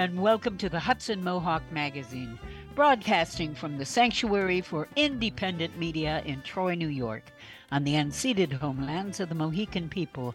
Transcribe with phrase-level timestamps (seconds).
[0.00, 2.38] and welcome to the Hudson Mohawk Magazine,
[2.74, 7.24] broadcasting from the Sanctuary for Independent Media in Troy, New York,
[7.70, 10.34] on the unceded homelands of the Mohican people,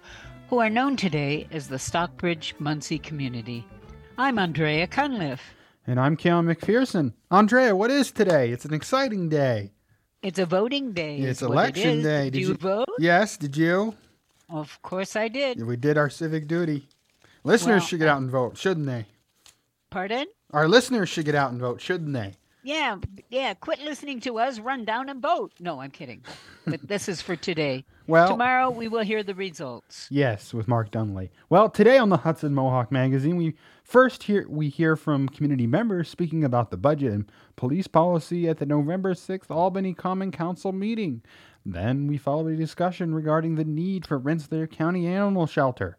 [0.50, 3.66] who are known today as the Stockbridge Munsee community.
[4.20, 5.56] I'm Andrea Cunliffe.
[5.88, 7.14] And I'm Keon McPherson.
[7.32, 8.52] Andrea, what is today?
[8.52, 9.72] It's an exciting day.
[10.22, 11.18] It's a voting day.
[11.18, 12.24] It's election it day.
[12.26, 12.90] Did, Did you, you- vote?
[13.00, 13.96] Yes, did you?
[14.48, 15.66] Of course I did.
[15.66, 16.88] We did our civic duty.
[17.44, 19.08] Listeners Well, should get out and vote, shouldn't they?
[19.90, 20.26] Pardon?
[20.52, 22.34] Our listeners should get out and vote, shouldn't they?
[22.64, 22.98] Yeah,
[23.30, 23.54] yeah.
[23.54, 24.58] Quit listening to us.
[24.60, 25.52] Run down and vote.
[25.60, 26.24] No, I'm kidding.
[26.66, 27.86] But this is for today.
[28.08, 30.08] Well, Tomorrow we will hear the results.
[30.12, 31.32] yes, with Mark Dunley.
[31.50, 36.08] Well, today on the Hudson Mohawk Magazine, we first hear we hear from community members
[36.08, 41.24] speaking about the budget and police policy at the November 6th Albany Common Council meeting.
[41.66, 45.98] Then we follow a discussion regarding the need for Rensselaer County Animal Shelter.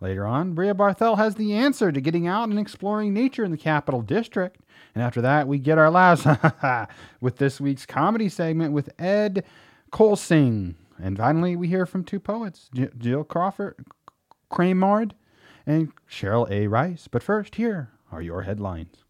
[0.00, 3.56] Later on, Brea Barthel has the answer to getting out and exploring nature in the
[3.56, 4.60] Capital District.
[4.94, 6.24] And after that, we get our laughs
[7.20, 9.44] with this week's comedy segment with Ed
[9.90, 10.76] Kulseng.
[11.02, 13.84] And finally, we hear from two poets, Jill Crawford,
[14.50, 15.14] Crammond,
[15.66, 16.68] and Cheryl A.
[16.68, 17.08] Rice.
[17.10, 19.04] But first, here are your headlines.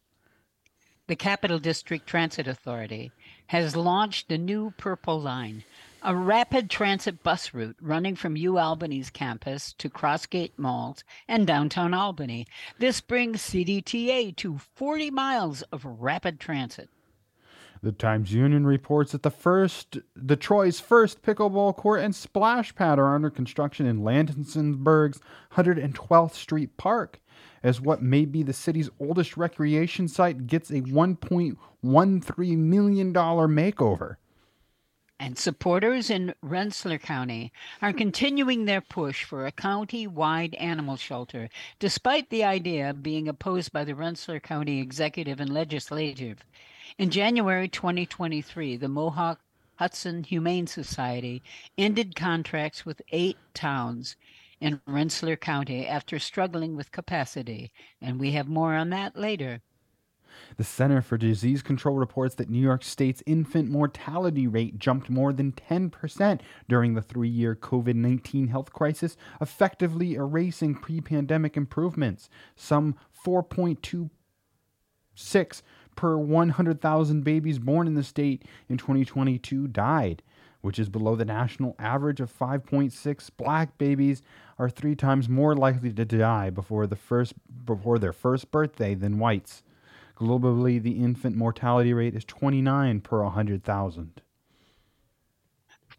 [1.07, 3.13] The Capital District Transit Authority
[3.47, 5.65] has launched the new Purple Line,
[6.09, 10.97] a rapid transit bus route running from U Albany's campus to Crossgates Mall
[11.29, 12.47] and downtown Albany.
[12.79, 16.89] This brings CDTA to 40 miles of rapid transit.
[17.83, 22.99] The Times Union reports that the first, the Troy's first pickleball court and splash pad
[22.99, 25.21] are under construction in Lansingburgh's
[25.57, 27.21] 112th Street Park,
[27.63, 34.17] as what may be the city's oldest recreation site gets a 1.13 million dollar makeover.
[35.21, 37.53] And supporters in Rensselaer County
[37.83, 41.49] are continuing their push for a county wide animal shelter,
[41.81, 46.45] despite the idea being opposed by the Rensselaer County Executive and Legislative.
[46.99, 49.41] In January 2023, the Mohawk
[49.75, 51.43] Hudson Humane Society
[51.77, 54.15] ended contracts with eight towns
[54.61, 59.63] in Rensselaer County after struggling with capacity, and we have more on that later.
[60.57, 65.33] The Center for Disease Control reports that New York State's infant mortality rate jumped more
[65.33, 72.29] than 10% during the three year COVID 19 health crisis, effectively erasing pre pandemic improvements.
[72.57, 75.63] Some 4.26
[75.97, 80.23] per 100,000 babies born in the state in 2022 died,
[80.61, 83.31] which is below the national average of 5.6.
[83.37, 84.23] Black babies
[84.59, 87.35] are three times more likely to die before, the first,
[87.65, 89.63] before their first birthday than whites.
[90.19, 94.21] Globally, the infant mortality rate is 29 per 100,000.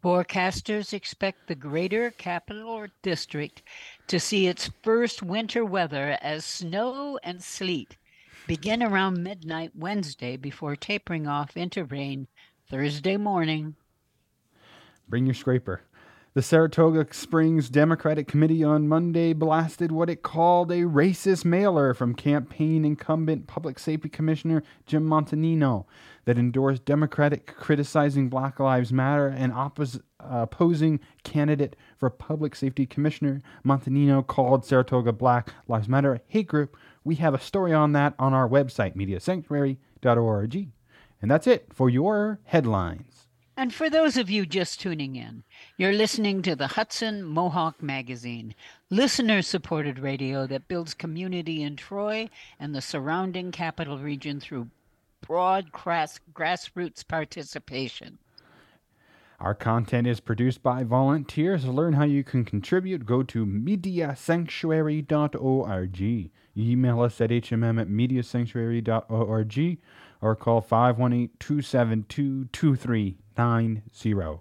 [0.04, 3.64] Forecasters expect the greater capital or district
[4.08, 7.96] to see its first winter weather as snow and sleet
[8.46, 12.28] begin around midnight Wednesday before tapering off into rain
[12.70, 13.76] Thursday morning.
[15.08, 15.82] Bring your scraper.
[16.40, 22.16] The Saratoga Springs Democratic Committee on Monday blasted what it called a racist mailer from
[22.16, 25.84] campaign incumbent Public Safety Commissioner Jim Montanino
[26.24, 33.42] that endorsed Democratic criticizing Black Lives Matter and oppos- opposing candidate for Public Safety Commissioner.
[33.66, 36.78] Montanino called Saratoga Black Lives Matter a hate group.
[37.04, 40.72] We have a story on that on our website, mediasanctuary.org.
[41.22, 43.29] And that's it for your headlines.
[43.60, 45.44] And for those of you just tuning in,
[45.76, 48.56] you're listening to the Hudson Mohawk Magazine,
[48.90, 54.70] listener supported radio that builds community in Troy and the surrounding capital region through
[55.20, 58.18] broad grass, grassroots participation.
[59.42, 61.66] Our content is produced by volunteers.
[61.66, 66.32] Learn how you can contribute, go to mediasanctuary.org.
[66.58, 69.78] Email us at hmm at mediasanctuary.org
[70.22, 74.40] or call 518 272 2390.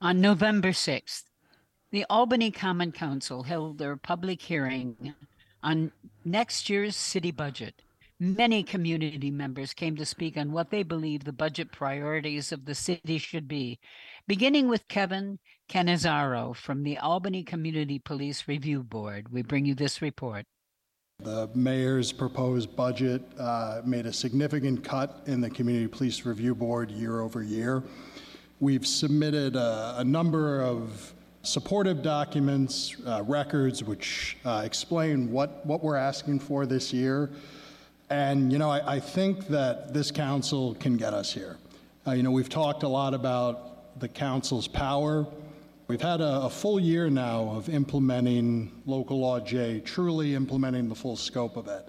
[0.00, 1.24] On November 6th,
[1.90, 5.14] the Albany Common Council held their public hearing
[5.62, 5.92] on
[6.24, 7.82] next year's city budget.
[8.20, 12.74] Many community members came to speak on what they believe the budget priorities of the
[12.74, 13.78] city should be,
[14.26, 15.38] beginning with Kevin
[15.68, 19.32] Canizaro from the Albany Community Police Review Board.
[19.32, 20.46] We bring you this report.
[21.20, 26.90] The mayor's proposed budget uh, made a significant cut in the Community Police Review Board
[26.90, 27.84] year over year.
[28.58, 35.84] We've submitted a, a number of supportive documents, uh, records, which uh, explain what, what
[35.84, 37.30] we're asking for this year.
[38.10, 41.58] And, you know, I, I think that this council can get us here.
[42.06, 45.26] Uh, you know, we've talked a lot about the council's power
[45.86, 51.14] We've had a, full year now of implementing local law J, truly implementing the full
[51.14, 51.86] scope of it.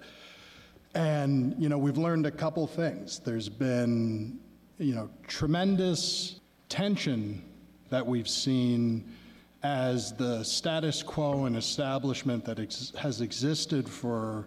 [0.94, 3.20] And, you know, we've learned a couple things.
[3.20, 4.38] There's been,
[4.78, 7.42] you know, tremendous tension
[7.88, 9.14] that we've seen
[9.62, 14.46] as the status quo and establishment that ex- has existed for,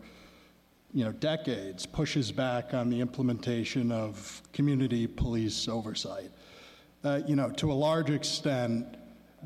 [0.94, 6.30] you know, decades pushes back on the implementation of community police oversight.
[7.04, 8.99] Uh, you know, to a large extent,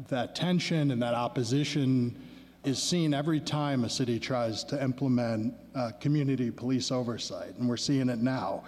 [0.09, 2.17] that tension and that opposition
[2.63, 7.77] is seen every time a city tries to implement uh, community police oversight, and we're
[7.77, 8.63] seeing it now.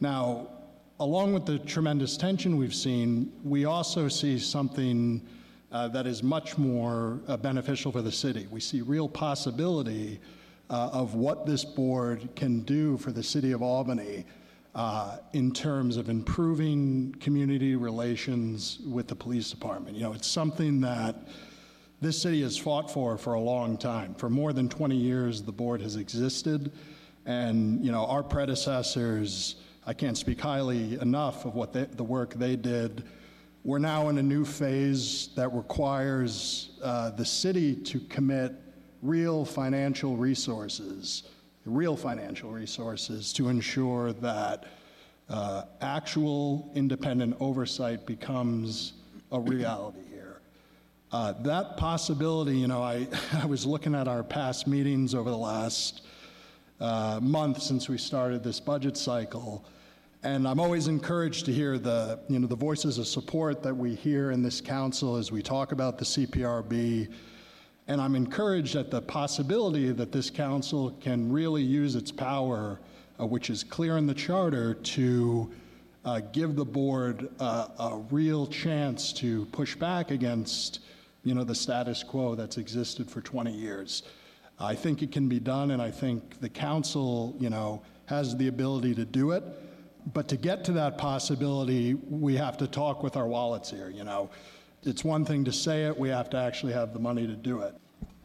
[0.00, 0.48] Now,
[1.00, 5.26] along with the tremendous tension we've seen, we also see something
[5.72, 8.46] uh, that is much more uh, beneficial for the city.
[8.50, 10.20] We see real possibility
[10.70, 14.24] uh, of what this board can do for the city of Albany
[15.32, 19.96] in terms of improving community relations with the police department.
[19.96, 21.16] You know, it's something that
[22.00, 24.14] this city has fought for for a long time.
[24.14, 26.70] For more than 20 years, the board has existed,
[27.26, 29.56] and you know, our predecessors.
[29.84, 33.04] I can't speak highly enough of what they, the work they did.
[33.64, 38.52] We're now in a new phase that requires uh, the city to commit
[39.02, 41.24] real financial resources
[41.68, 44.64] real financial resources to ensure that
[45.28, 48.94] uh, actual independent oversight becomes
[49.32, 50.40] a reality here.
[51.12, 55.36] Uh, that possibility, you know, I, I was looking at our past meetings over the
[55.36, 56.02] last
[56.80, 59.64] uh, month since we started this budget cycle,
[60.22, 63.94] and I'm always encouraged to hear the, you know, the voices of support that we
[63.94, 67.08] hear in this council as we talk about the CPRB
[67.88, 72.78] and I'm encouraged at the possibility that this council can really use its power,
[73.18, 75.50] uh, which is clear in the charter, to
[76.04, 80.80] uh, give the board uh, a real chance to push back against,
[81.24, 84.02] you know, the status quo that's existed for 20 years.
[84.60, 88.48] I think it can be done, and I think the council, you know, has the
[88.48, 89.42] ability to do it.
[90.12, 94.04] But to get to that possibility, we have to talk with our wallets here, you
[94.04, 94.28] know
[94.82, 97.60] it's one thing to say it, we have to actually have the money to do
[97.60, 97.74] it.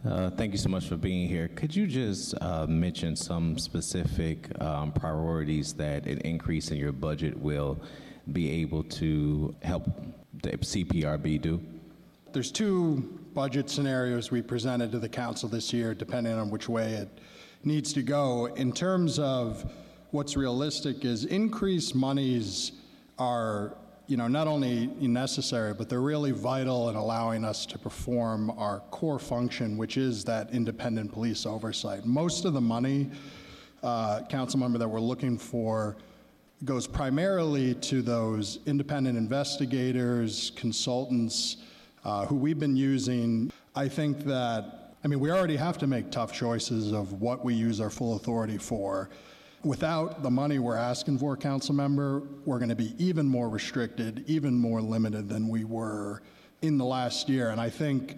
[0.06, 1.48] Uh, thank you so much for being here.
[1.48, 7.38] Could you just uh, mention some specific um, priorities that an increase in your budget
[7.38, 7.82] will
[8.34, 9.86] be able to help
[10.42, 11.62] the CPRB do?
[12.34, 16.94] There's two budget scenarios we presented to the council this year, depending on which way
[16.94, 17.20] it
[17.64, 18.48] needs to go.
[18.48, 19.72] In terms of
[20.12, 22.74] what's realistic, is increased monies
[23.18, 23.78] are
[24.08, 28.80] you know, not only necessary, but they're really vital in allowing us to perform our
[28.92, 32.06] core function, which is that independent police oversight.
[32.06, 33.10] Most of the money,
[33.82, 35.96] uh, council member, that we're looking for
[36.66, 41.58] goes primarily to those independent investigators, consultants,
[42.04, 43.52] uh, who we've been using.
[43.76, 47.54] I think that, I mean, we already have to make tough choices of what we
[47.54, 49.10] use our full authority for
[49.64, 54.24] without the money we're asking for, council member, we're going to be even more restricted,
[54.28, 56.22] even more limited than we were
[56.62, 57.50] in the last year.
[57.50, 58.18] And I think,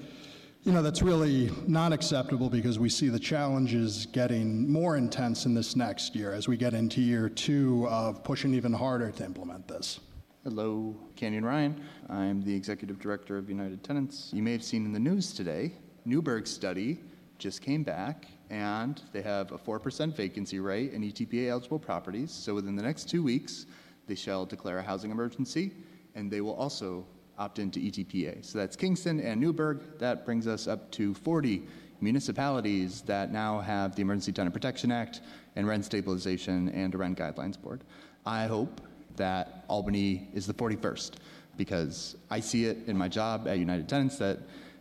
[0.63, 5.53] you know, that's really not acceptable because we see the challenges getting more intense in
[5.53, 9.67] this next year as we get into year two of pushing even harder to implement
[9.67, 9.99] this.
[10.43, 11.83] Hello, Canyon Ryan.
[12.09, 14.29] I'm the executive director of United Tenants.
[14.33, 15.73] You may have seen in the news today,
[16.05, 16.99] Newburgh study
[17.39, 22.31] just came back and they have a 4% vacancy rate in ETPA eligible properties.
[22.31, 23.65] So within the next two weeks,
[24.07, 25.71] they shall declare a housing emergency
[26.15, 27.05] and they will also
[27.37, 28.45] opt into ETPA.
[28.45, 29.81] So that's Kingston and Newburgh.
[29.99, 31.63] That brings us up to 40
[32.01, 35.21] municipalities that now have the Emergency Tenant Protection Act
[35.55, 37.83] and Rent Stabilization and a Rent Guidelines Board.
[38.25, 38.81] I hope
[39.15, 41.13] that Albany is the 41st
[41.57, 44.39] because I see it in my job at United Tenants that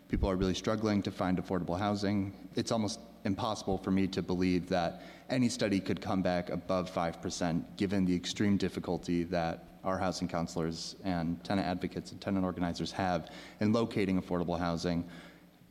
[0.08, 2.32] people are really struggling to find affordable housing.
[2.54, 7.64] It's almost impossible for me to believe that any study could come back above 5%
[7.76, 13.30] given the extreme difficulty that our housing counselors and tenant advocates and tenant organizers have
[13.60, 15.04] in locating affordable housing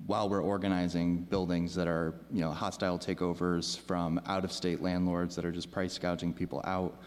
[0.05, 5.51] while we're organizing buildings that are, you know, hostile takeovers from out-of-state landlords that are
[5.51, 7.00] just price gouging people out.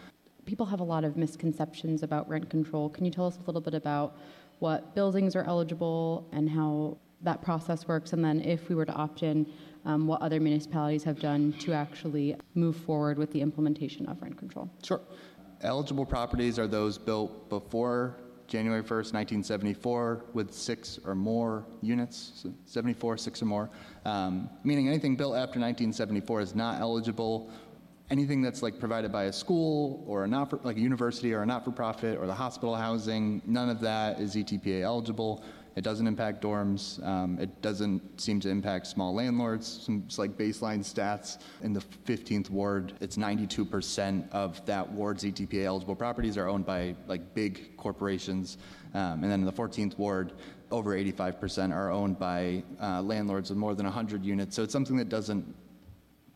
[0.46, 2.88] People have a lot of misconceptions about rent control.
[2.88, 4.16] Can you tell us a little bit about
[4.60, 8.12] what buildings are eligible and how that process works?
[8.14, 9.46] And then if we were to opt in,
[9.86, 14.36] um, what other municipalities have done to actually move forward with the implementation of rent
[14.36, 14.68] control.
[14.82, 15.00] Sure.
[15.62, 18.16] Eligible properties are those built before
[18.46, 23.70] January 1st, 1974, with six or more units, so 74, six or more,
[24.04, 27.50] um, meaning anything built after 1974 is not eligible
[28.10, 31.42] anything that's like provided by a school or a not for, like a university or
[31.42, 35.42] a not-for-profit or the hospital housing, none of that is ETPA eligible.
[35.76, 37.06] It doesn't impact dorms.
[37.06, 39.82] Um, it doesn't seem to impact small landlords.
[39.84, 45.94] Some like baseline stats in the 15th ward, it's 92% of that ward's ETPA eligible
[45.94, 48.56] properties are owned by like big corporations.
[48.94, 50.32] Um, and then in the 14th ward,
[50.70, 54.56] over 85% are owned by uh, landlords with more than 100 units.
[54.56, 55.54] So it's something that doesn't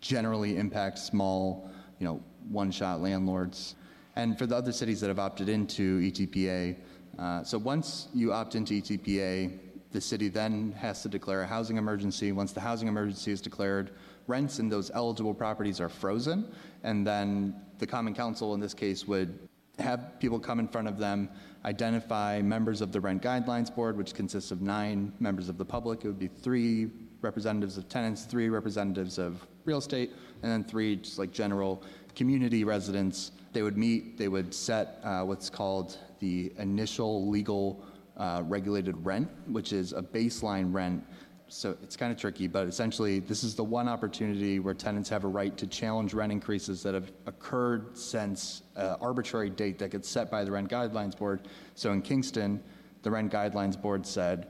[0.03, 3.75] generally impact small, you know, one-shot landlords.
[4.17, 6.77] And for the other cities that have opted into ETPA,
[7.21, 9.59] uh, so once you opt into ETPA,
[9.93, 12.33] the city then has to declare a housing emergency.
[12.33, 13.91] Once the housing emergency is declared,
[14.27, 16.51] rents in those eligible properties are frozen,
[16.83, 19.39] and then the Common Council in this case would
[19.79, 21.29] have people come in front of them,
[21.65, 26.05] identify members of the Rent Guidelines Board, which consists of nine members of the public.
[26.05, 30.13] It would be three representatives of tenants, three representatives of real estate,
[30.43, 31.83] and then three just like general
[32.15, 33.33] community residents.
[33.53, 37.83] They would meet, they would set uh, what's called the initial legal
[38.17, 41.05] uh, regulated rent, which is a baseline rent.
[41.49, 45.25] So it's kind of tricky, but essentially, this is the one opportunity where tenants have
[45.25, 50.09] a right to challenge rent increases that have occurred since an arbitrary date that gets
[50.09, 51.49] set by the Rent Guidelines Board.
[51.75, 52.63] So in Kingston,
[53.03, 54.47] the Rent Guidelines Board said,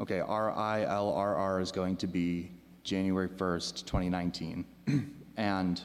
[0.00, 2.50] okay, our ILRR is going to be
[2.82, 4.64] January 1st, 2019.
[5.36, 5.82] and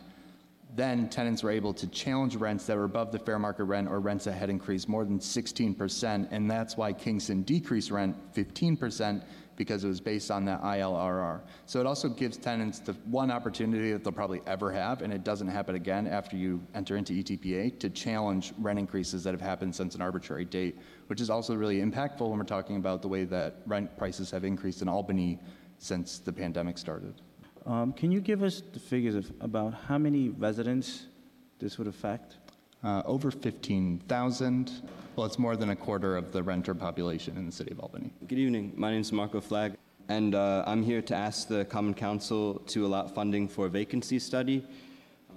[0.76, 4.00] then tenants were able to challenge rents that were above the fair market rent or
[4.00, 6.28] rents that had increased more than 16%.
[6.32, 9.24] And that's why Kingston decreased rent 15%
[9.56, 11.42] because it was based on that ILRR.
[11.68, 15.24] So it also gives tenants the one opportunity that they'll probably ever have, and it
[15.24, 19.76] doesn't happen again after you enter into ETPA, to challenge rent increases that have happened
[19.76, 23.26] since an arbitrary date, which is also really impactful when we're talking about the way
[23.26, 25.40] that rent prices have increased in Albany
[25.78, 27.14] since the pandemic started.
[27.66, 31.06] Um, can you give us the figures of about how many residents
[31.60, 32.38] this would affect?
[32.84, 34.72] Uh, over 15,000.
[35.16, 38.12] Well, it's more than a quarter of the renter population in the city of Albany.
[38.28, 38.74] Good evening.
[38.76, 39.78] My name is Marco Flag,
[40.10, 44.20] and uh, I'm here to ask the Common Council to allot funding for a vacancy
[44.20, 44.66] study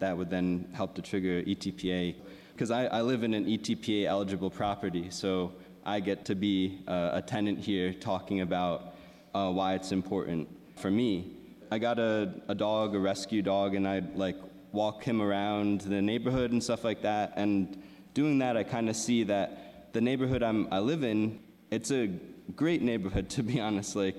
[0.00, 2.16] that would then help to trigger ETPA.
[2.52, 5.52] Because I, I, live in an ETPA eligible property, so
[5.84, 8.94] I get to be uh, a tenant here talking about
[9.34, 11.35] uh, why it's important for me.
[11.70, 14.36] I got a, a dog, a rescue dog, and I'd like
[14.72, 17.32] walk him around the neighborhood and stuff like that.
[17.36, 17.82] And
[18.14, 22.08] doing that, I kind of see that the neighborhood I'm, I live in, it's a
[22.54, 23.96] great neighborhood, to be honest.
[23.96, 24.16] Like,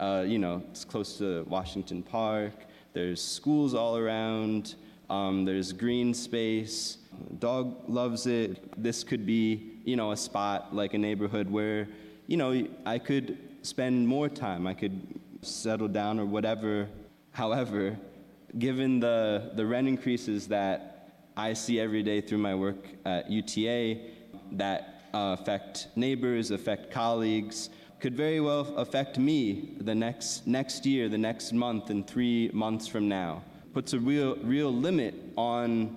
[0.00, 2.54] uh, you know, it's close to Washington Park.
[2.94, 4.74] There's schools all around.
[5.08, 6.98] Um, there's green space.
[7.38, 8.82] Dog loves it.
[8.82, 11.88] This could be, you know, a spot like a neighborhood where,
[12.26, 14.66] you know, I could spend more time.
[14.66, 16.88] I could settle down or whatever.
[17.32, 17.98] However,
[18.58, 24.00] given the, the rent increases that I see every day through my work at UTA
[24.52, 31.08] that uh, affect neighbors, affect colleagues, could very well affect me the next, next year,
[31.08, 33.42] the next month, and three months from now.
[33.74, 35.96] Puts a real, real limit on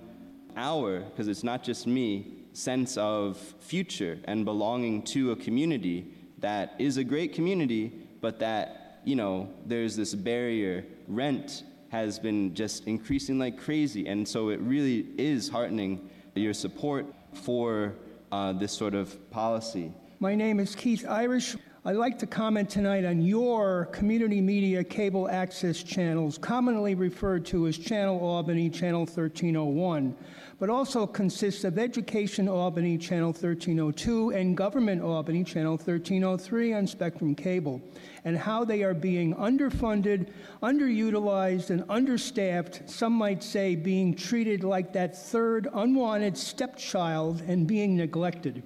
[0.56, 6.06] our, because it's not just me, sense of future and belonging to a community
[6.38, 10.84] that is a great community, but that, you know, there's this barrier.
[11.08, 14.06] Rent has been just increasing like crazy.
[14.06, 17.94] And so it really is heartening your support for
[18.30, 19.92] uh, this sort of policy.
[20.20, 21.56] My name is Keith Irish.
[21.84, 27.66] I'd like to comment tonight on your community media cable access channels, commonly referred to
[27.66, 30.16] as Channel Albany, Channel 1301
[30.62, 37.34] but also consists of Education Albany Channel 1302 and Government Albany Channel 1303 on Spectrum
[37.34, 37.82] Cable,
[38.24, 40.28] and how they are being underfunded,
[40.62, 47.96] underutilized, and understaffed, some might say being treated like that third unwanted stepchild and being
[47.96, 48.62] neglected.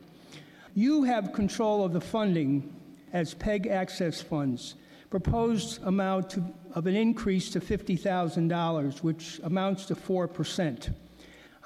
[0.75, 2.77] You have control of the funding
[3.15, 4.75] as PEG access funds.
[5.09, 10.93] Proposed amount to, of an increase to $50,000, which amounts to 4%.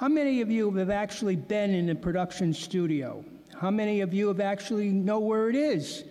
[0.00, 3.22] How many of you have actually been in a production studio?
[3.60, 6.04] How many of you have actually know where it is?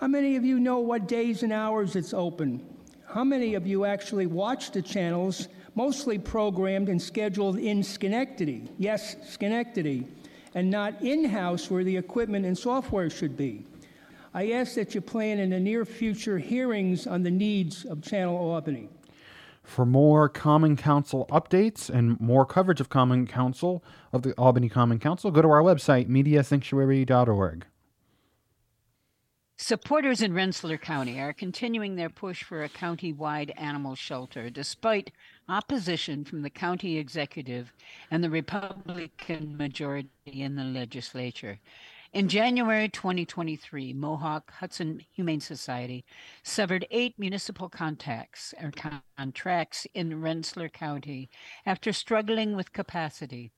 [0.00, 2.64] How many of you know what days and hours it's open?
[3.06, 8.70] How many of you actually watch the channels, mostly programmed and scheduled in Schenectady?
[8.78, 10.08] Yes, Schenectady,
[10.54, 13.66] and not in house where the equipment and software should be.
[14.32, 18.34] I ask that you plan in the near future hearings on the needs of Channel
[18.34, 18.88] Albany.
[19.66, 25.00] For more Common Council updates and more coverage of Common Council, of the Albany Common
[25.00, 27.66] Council, go to our website, mediasanctuary.org.
[29.58, 35.10] Supporters in Rensselaer County are continuing their push for a county-wide animal shelter despite
[35.48, 37.72] opposition from the county executive
[38.10, 41.58] and the Republican majority in the legislature.
[42.16, 46.02] In January 2023, Mohawk Hudson Humane Society
[46.42, 48.72] severed eight municipal contacts or
[49.18, 51.28] contracts in Rensselaer County
[51.66, 53.52] after struggling with capacity.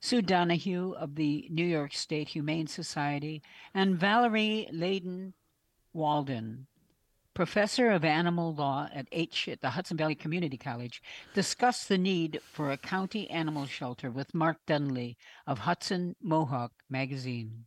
[0.00, 5.34] Sue Donahue of the New York State Humane Society, and Valerie Layden
[5.92, 6.66] Walden,
[7.32, 11.00] professor of animal law at H at the Hudson Valley Community College,
[11.32, 15.14] discussed the need for a county animal shelter with Mark Dunley
[15.46, 17.66] of Hudson Mohawk magazine.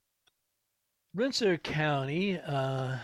[1.13, 2.95] Rensselaer County uh,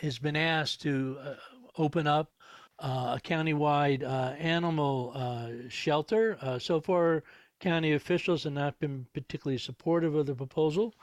[0.00, 1.34] has been asked to uh,
[1.78, 2.30] open up
[2.78, 6.38] uh, a countywide uh, animal uh, shelter.
[6.40, 7.24] Uh, so far,
[7.58, 10.94] county officials have not been particularly supportive of the proposal.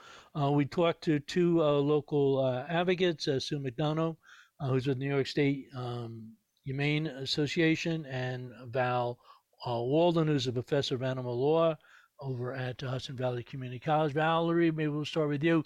[0.52, 4.16] we talked to two local advocates, Sue McDonough,
[4.58, 6.32] who's with New York State um,
[6.64, 9.18] Humane Association, and Val
[9.66, 11.76] Walden, who's a professor of animal law
[12.20, 14.14] over at Hudson Valley Community College.
[14.14, 15.62] Valerie, maybe we'll start with you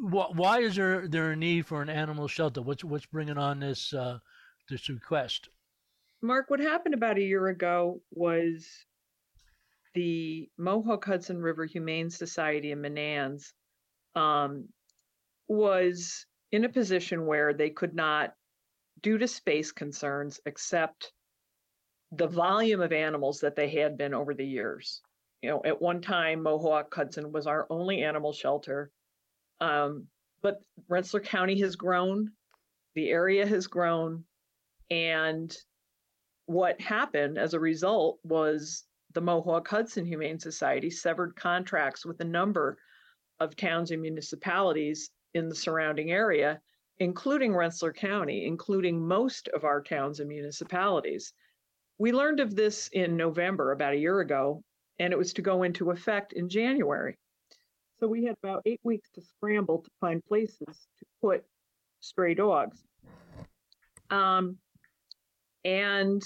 [0.00, 2.62] why is there there a need for an animal shelter?
[2.62, 4.18] What's what's bringing on this uh,
[4.68, 5.48] this request?
[6.22, 8.68] Mark, what happened about a year ago was
[9.94, 13.52] the Mohawk Hudson River Humane Society in Menands
[14.14, 14.68] um,
[15.48, 18.34] was in a position where they could not,
[19.02, 21.12] due to space concerns, accept
[22.12, 25.00] the volume of animals that they had been over the years.
[25.42, 28.90] You know, at one time, Mohawk Hudson was our only animal shelter
[29.60, 30.06] um,
[30.42, 32.30] but Rensselaer County has grown,
[32.94, 34.24] the area has grown,
[34.90, 35.56] and
[36.46, 42.24] what happened as a result was the Mohawk Hudson Humane Society severed contracts with a
[42.24, 42.78] number
[43.38, 46.60] of towns and municipalities in the surrounding area,
[46.98, 51.32] including Rensselaer County, including most of our towns and municipalities.
[51.98, 54.62] We learned of this in November, about a year ago,
[54.98, 57.16] and it was to go into effect in January.
[58.00, 61.44] So we had about eight weeks to scramble to find places to put
[62.00, 62.82] stray dogs.
[64.08, 64.56] Um,
[65.64, 66.22] and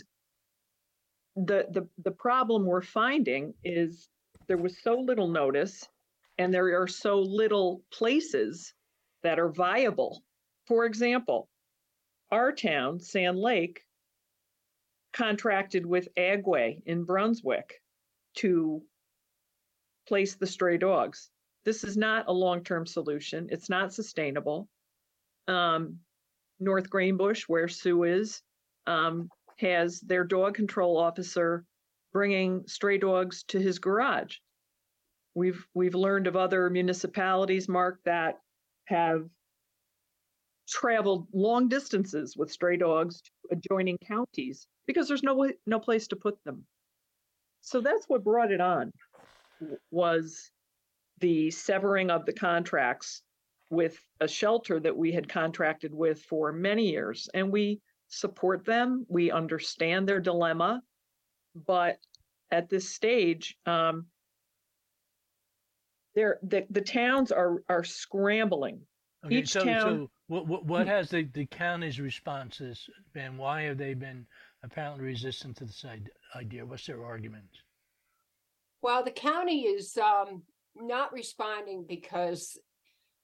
[1.35, 4.09] the, the the problem we're finding is
[4.47, 5.89] there was so little notice
[6.39, 8.73] and there are so little places
[9.25, 10.23] that are viable.
[10.67, 11.49] For example,
[12.31, 13.81] our town, Sand Lake,
[15.13, 17.81] contracted with Agway in Brunswick
[18.37, 18.83] to
[20.07, 21.31] place the stray dogs.
[21.65, 23.49] This is not a long-term solution.
[23.51, 24.69] It's not sustainable.
[25.49, 25.99] Um,
[26.61, 28.43] North Greenbush, where Sue is,
[28.87, 31.65] um, has their dog control officer
[32.13, 34.37] bringing stray dogs to his garage.
[35.35, 38.39] We've we've learned of other municipalities, Mark, that
[38.87, 39.29] have
[40.69, 46.17] traveled long distances with stray dogs to adjoining counties because there's no no place to
[46.17, 46.65] put them.
[47.61, 48.93] So that's what brought it on
[49.91, 50.51] was
[51.19, 53.23] the severing of the contracts
[53.71, 57.29] with a shelter that we had contracted with for many years.
[57.35, 60.83] And we support them, we understand their dilemma.
[61.67, 61.97] But
[62.51, 64.07] at this stage, um,
[66.15, 68.81] the, the towns are, are scrambling.
[69.25, 69.81] Okay, Each so, town.
[69.81, 73.37] So what, what, what has the, the county's responses been?
[73.37, 74.27] Why have they been
[74.63, 75.85] apparently resistant to this
[76.37, 76.65] idea?
[76.65, 77.49] What's their argument?
[78.83, 80.43] Well, the county is um,
[80.77, 82.59] not responding because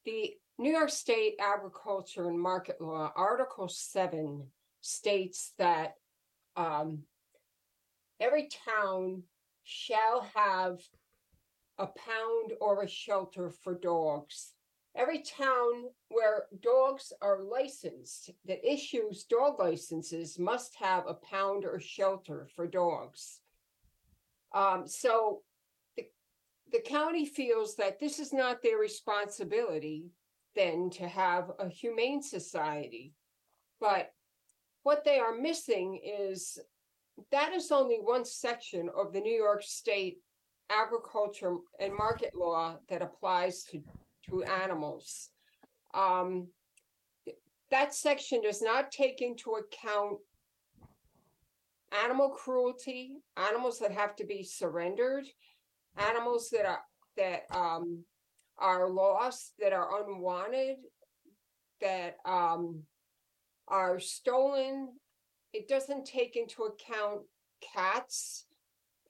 [0.04, 4.46] the New York State Agriculture and Market Law, Article 7,
[4.82, 5.94] states that
[6.56, 7.00] um,
[8.20, 9.22] every town
[9.64, 10.80] shall have
[11.78, 14.52] a pound or a shelter for dogs.
[14.94, 21.80] Every town where dogs are licensed that issues dog licenses must have a pound or
[21.80, 23.40] shelter for dogs.
[24.52, 25.42] Um, so
[26.72, 30.10] the county feels that this is not their responsibility
[30.54, 33.12] then to have a humane society.
[33.80, 34.12] But
[34.82, 36.58] what they are missing is
[37.30, 40.18] that is only one section of the New York State
[40.70, 43.82] agriculture and market law that applies to,
[44.28, 45.30] to animals.
[45.94, 46.48] Um,
[47.70, 50.18] that section does not take into account
[52.04, 55.24] animal cruelty, animals that have to be surrendered,
[55.96, 56.82] animals that are
[57.16, 58.04] that um
[58.58, 60.76] are lost, that are unwanted,
[61.80, 62.82] that um
[63.68, 64.88] are stolen.
[65.52, 67.22] It doesn't take into account
[67.74, 68.46] cats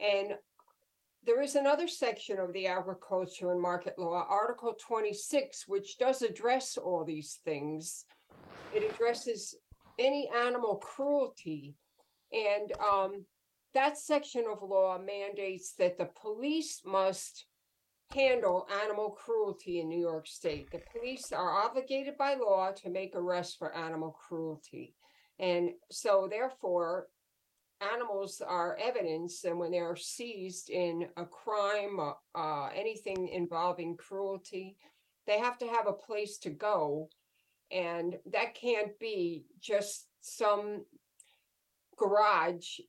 [0.01, 0.35] and
[1.23, 6.79] there is another section of the agriculture and market law, Article twenty-six, which does address
[6.79, 8.07] all these things.
[8.75, 9.55] It addresses
[9.99, 11.75] any animal cruelty.
[12.33, 13.27] And um,
[13.75, 17.47] that section of law mandates that the police must
[18.13, 20.71] handle animal cruelty in New York State.
[20.73, 24.95] The police are obligated by law to make arrests for animal cruelty.
[25.39, 27.07] And so therefore,
[27.81, 34.77] animals are evidence and when they're seized in a crime, uh, uh, anything involving cruelty,
[35.27, 37.09] they have to have a place to go.
[37.71, 40.85] And that can't be just some
[42.01, 42.81] garage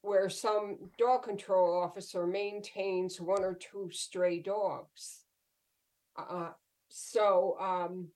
[0.00, 5.24] where some dog control officer maintains one or two stray dogs.
[6.16, 6.52] Uh,
[6.88, 8.08] so, um,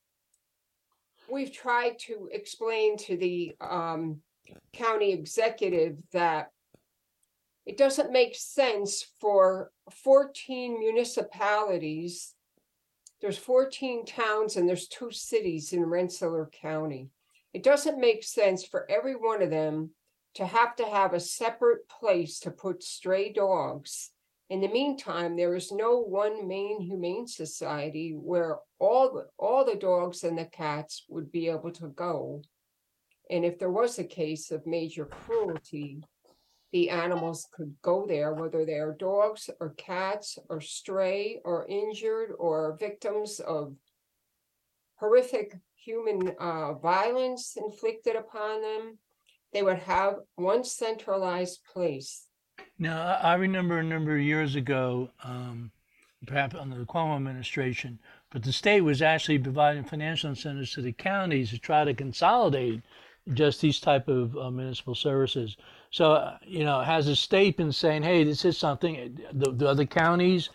[1.30, 4.20] we've tried to explain to the, um,
[4.74, 6.50] county executive that
[7.64, 12.34] it doesn't make sense for fourteen municipalities.
[13.20, 17.08] There's fourteen towns and there's two cities in Rensselaer County.
[17.54, 19.90] It doesn't make sense for every one of them
[20.34, 24.10] to have to have a separate place to put stray dogs.
[24.50, 29.76] In the meantime, there is no one main humane society where all the, all the
[29.76, 32.42] dogs and the cats would be able to go.
[33.30, 36.02] And if there was a case of major cruelty,
[36.72, 42.32] the animals could go there, whether they are dogs or cats or stray or injured
[42.38, 43.74] or victims of
[44.96, 48.98] horrific human uh, violence inflicted upon them.
[49.54, 52.26] They would have one centralized place.
[52.76, 55.70] Now, I remember a number of years ago, um,
[56.26, 58.00] perhaps under the Cuomo administration,
[58.32, 62.82] but the state was actually providing financial incentives to the counties to try to consolidate
[63.32, 65.56] just these type of uh, municipal services.
[65.90, 69.68] So, uh, you know, has the state been saying, hey, this is something, the, the
[69.68, 70.50] other counties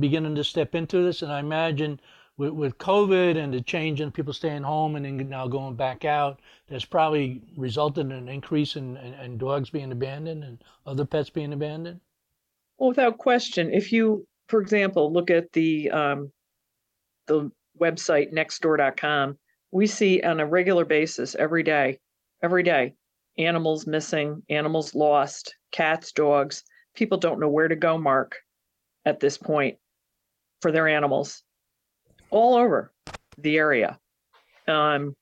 [0.00, 1.22] beginning to step into this?
[1.22, 2.00] And I imagine
[2.40, 6.06] with, with COVID and the change in people staying home and then now going back
[6.06, 11.04] out, that's probably resulted in an increase in, in, in dogs being abandoned and other
[11.04, 12.00] pets being abandoned.
[12.78, 16.32] Well, without question, if you, for example, look at the um,
[17.26, 19.36] the website nextdoor.com,
[19.70, 21.98] we see on a regular basis every day,
[22.42, 22.94] every day,
[23.36, 26.64] animals missing, animals lost, cats, dogs.
[26.94, 28.36] People don't know where to go, Mark,
[29.04, 29.76] at this point
[30.62, 31.44] for their animals
[32.30, 32.92] all over
[33.38, 33.98] the area.
[34.68, 35.14] Um,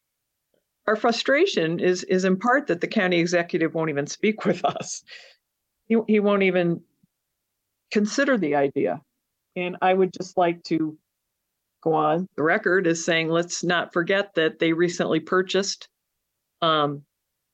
[0.87, 5.03] our frustration is is in part that the county executive won't even speak with us.
[5.87, 6.83] He, he won't even
[7.91, 9.01] consider the idea.
[9.57, 10.97] And I would just like to
[11.83, 15.89] go on the record as saying let's not forget that they recently purchased
[16.61, 17.03] um,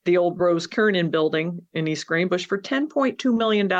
[0.04, 3.70] the old Rose Kernan building in East Greenbush for $10.2 million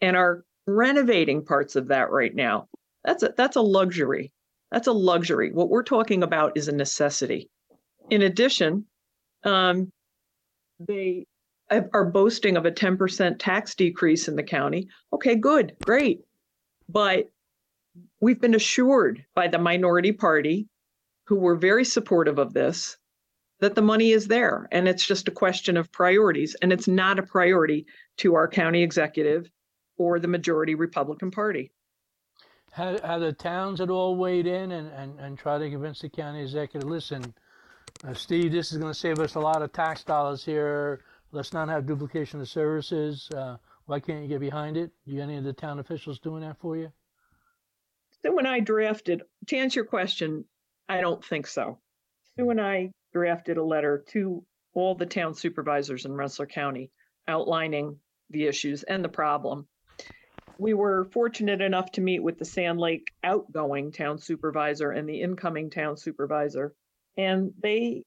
[0.00, 2.68] and are renovating parts of that right now.
[3.04, 4.32] That's a that's a luxury.
[4.74, 5.52] That's a luxury.
[5.52, 7.48] What we're talking about is a necessity.
[8.10, 8.86] In addition,
[9.44, 9.92] um,
[10.80, 11.26] they
[11.70, 14.88] are boasting of a 10% tax decrease in the county.
[15.12, 16.22] Okay, good, great.
[16.88, 17.30] But
[18.20, 20.66] we've been assured by the minority party,
[21.28, 22.96] who were very supportive of this,
[23.60, 24.66] that the money is there.
[24.72, 26.56] And it's just a question of priorities.
[26.62, 27.86] And it's not a priority
[28.18, 29.48] to our county executive
[29.98, 31.70] or the majority Republican Party.
[32.74, 36.42] Have the towns at all weighed in and, and, and try to convince the county
[36.42, 37.32] executive, listen,
[38.04, 41.04] uh, Steve, this is going to save us a lot of tax dollars here.
[41.30, 43.30] Let's not have duplication of services.
[43.30, 44.90] Uh, why can't you get behind it?
[45.04, 46.90] You any of the town officials doing that for you?
[48.24, 50.44] So when I drafted, to answer your question,
[50.88, 51.78] I don't think so.
[52.36, 56.90] Sue and I drafted a letter to all the town supervisors in Rensselaer County
[57.28, 59.68] outlining the issues and the problem.
[60.58, 65.20] We were fortunate enough to meet with the Sand Lake outgoing town supervisor and the
[65.20, 66.74] incoming town supervisor,
[67.16, 68.04] and they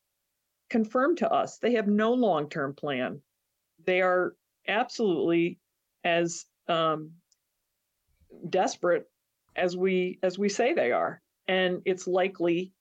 [0.70, 3.22] confirmed to us they have no long-term plan.
[3.86, 4.36] They are
[4.68, 5.60] absolutely
[6.04, 7.12] as um,
[8.50, 9.10] desperate
[9.56, 12.74] as we as we say they are, and it's likely,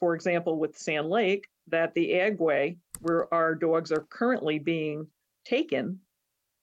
[0.00, 5.06] for example, with Sand Lake, that the Agway, where our dogs are currently being
[5.44, 6.00] taken,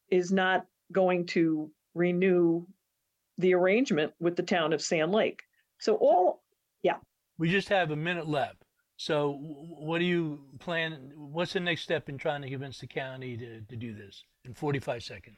[0.09, 2.65] is not going to renew
[3.37, 5.41] the arrangement with the town of Sand Lake.
[5.79, 6.43] So all,
[6.83, 6.97] yeah.
[7.37, 8.63] We just have a minute left.
[8.97, 11.13] So what do you plan?
[11.15, 14.53] What's the next step in trying to convince the county to, to do this in
[14.53, 15.37] 45 seconds?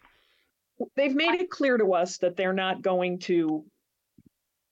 [0.96, 3.64] They've made it clear to us that they're not going to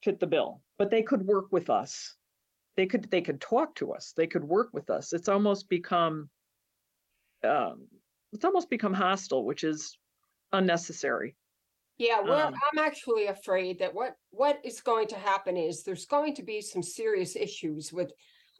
[0.04, 2.15] fit the bill, but they could work with us.
[2.78, 4.13] They could they could talk to us.
[4.18, 5.13] They could work with us.
[5.13, 6.30] It's almost become
[7.44, 7.88] um,
[8.34, 9.98] it's almost become hostile, which is
[10.52, 11.36] unnecessary.
[12.00, 16.06] Yeah, well, Um, I'm actually afraid that what what is going to happen is there's
[16.06, 18.12] going to be some serious issues with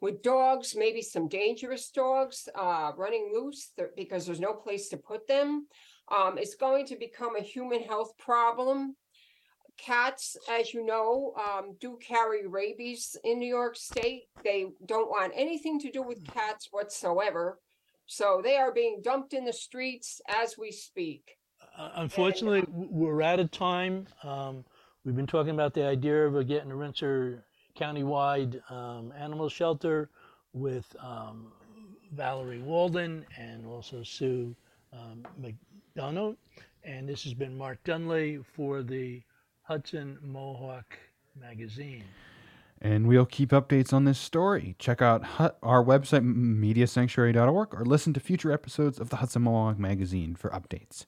[0.02, 4.98] with dogs, maybe some dangerous dogs uh running loose there, because there's no place to
[4.98, 5.66] put them.
[6.16, 8.94] Um, it's going to become a human health problem.
[9.78, 14.24] Cats, as you know, um, do carry rabies in New York State.
[14.44, 17.58] They don't want anything to do with cats whatsoever.
[18.06, 21.39] So they are being dumped in the streets as we speak.
[21.80, 24.06] Uh, Unfortunately, w- we're out of time.
[24.22, 24.64] Um,
[25.04, 27.42] we've been talking about the idea of uh, getting a Rensselaer
[27.74, 30.10] county-wide um, animal shelter
[30.52, 31.52] with um,
[32.12, 34.54] Valerie Walden and also Sue
[34.92, 36.36] um, McDonough.
[36.84, 39.22] And this has been Mark Dunley for the
[39.62, 40.98] Hudson Mohawk
[41.40, 42.04] Magazine.
[42.82, 44.74] And we'll keep updates on this story.
[44.78, 45.24] Check out
[45.62, 51.06] our website, mediasanctuary.org, or listen to future episodes of the Hudson Mohawk Magazine for updates.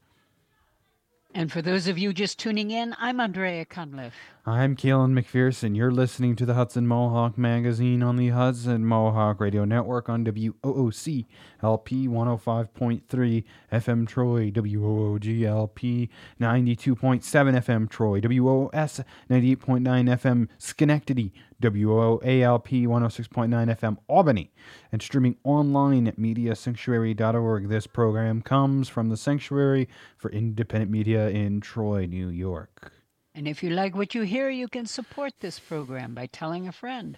[1.35, 4.13] And for those of you just tuning in, I'm Andrea Cunliffe.
[4.45, 5.75] I'm Kalen McPherson.
[5.75, 11.25] You're listening to the Hudson Mohawk Magazine on the Hudson Mohawk Radio Network on WOOC
[11.63, 23.79] LP 105.3 FM Troy, WOOG LP 92.7 FM Troy, WOS 98.9 FM Schenectady, WOALP 106.9
[23.79, 24.51] FM Albany,
[24.91, 27.69] and streaming online at mediasanctuary.org.
[27.69, 32.93] This program comes from the Sanctuary for Independent Media in Troy, New York.
[33.35, 36.73] And if you like what you hear, you can support this program by telling a
[36.73, 37.17] friend.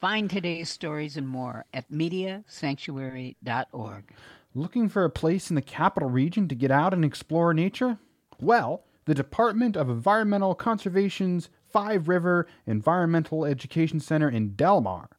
[0.00, 4.04] Find today's stories and more at mediasanctuary.org.
[4.54, 7.98] Looking for a place in the capital region to get out and explore nature?
[8.40, 15.10] Well, the Department of Environmental Conservation's Five River Environmental Education Center in Delmar.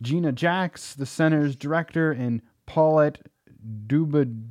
[0.00, 3.26] Gina Jacks, the center's director, and Paulette
[3.88, 4.44] Dubad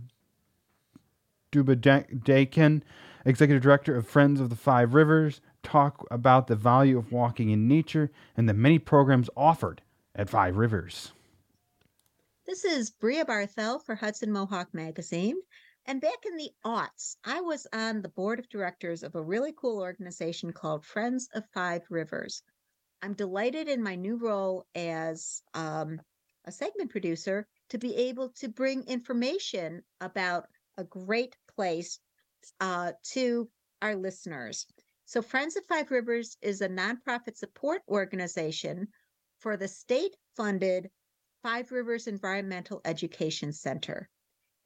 [1.54, 2.82] Dubadakin,
[3.26, 7.66] executive director of Friends of the Five Rivers, talk about the value of walking in
[7.66, 9.82] nature and the many programs offered
[10.14, 11.14] at Five Rivers.
[12.46, 15.38] This is Brea Barthel for Hudson Mohawk Magazine.
[15.86, 19.52] And back in the aughts, I was on the board of directors of a really
[19.52, 22.44] cool organization called Friends of Five Rivers.
[23.02, 26.00] I'm delighted in my new role as um,
[26.46, 32.00] a segment producer to be able to bring information about a great place
[32.60, 33.50] uh, to
[33.82, 34.68] our listeners.
[35.06, 38.88] So, Friends of Five Rivers is a nonprofit support organization
[39.40, 40.92] for the state funded
[41.42, 44.08] Five Rivers Environmental Education Center.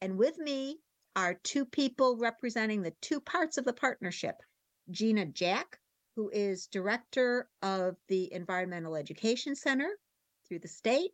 [0.02, 0.78] And with me
[1.16, 4.36] are two people representing the two parts of the partnership
[4.92, 5.80] Gina Jack,
[6.16, 9.98] who is director of the Environmental Education Center
[10.48, 11.12] through the state,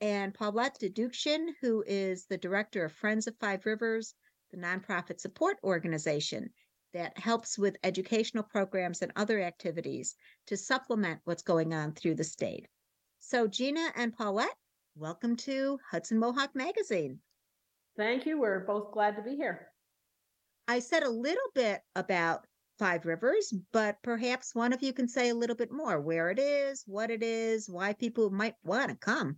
[0.00, 4.14] and Paulette Deduction, who is the director of Friends of Five Rivers,
[4.50, 6.50] the nonprofit support organization
[6.92, 10.14] that helps with educational programs and other activities
[10.46, 12.68] to supplement what's going on through the state.
[13.20, 14.56] So, Gina and Paulette,
[14.94, 17.20] welcome to Hudson Mohawk Magazine.
[17.96, 18.40] Thank you.
[18.40, 19.68] We're both glad to be here.
[20.68, 22.46] I said a little bit about
[22.78, 26.38] Five Rivers, but perhaps one of you can say a little bit more where it
[26.38, 29.36] is, what it is, why people might want to come.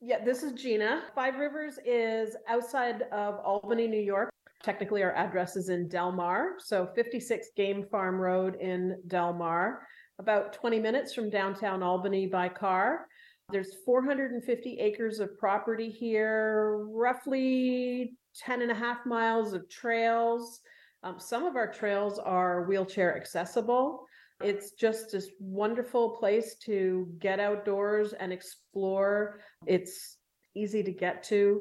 [0.00, 1.04] Yeah, this is Gina.
[1.14, 4.30] Five Rivers is outside of Albany, New York.
[4.62, 6.54] Technically, our address is in Delmar.
[6.58, 9.86] So 56 Game Farm Road in Delmar,
[10.18, 13.06] about 20 minutes from downtown Albany by car.
[13.50, 20.60] There's 450 acres of property here, roughly 10 and a half miles of trails.
[21.02, 24.06] Um, some of our trails are wheelchair accessible.
[24.42, 29.40] It's just this wonderful place to get outdoors and explore.
[29.66, 30.16] It's
[30.56, 31.60] easy to get to.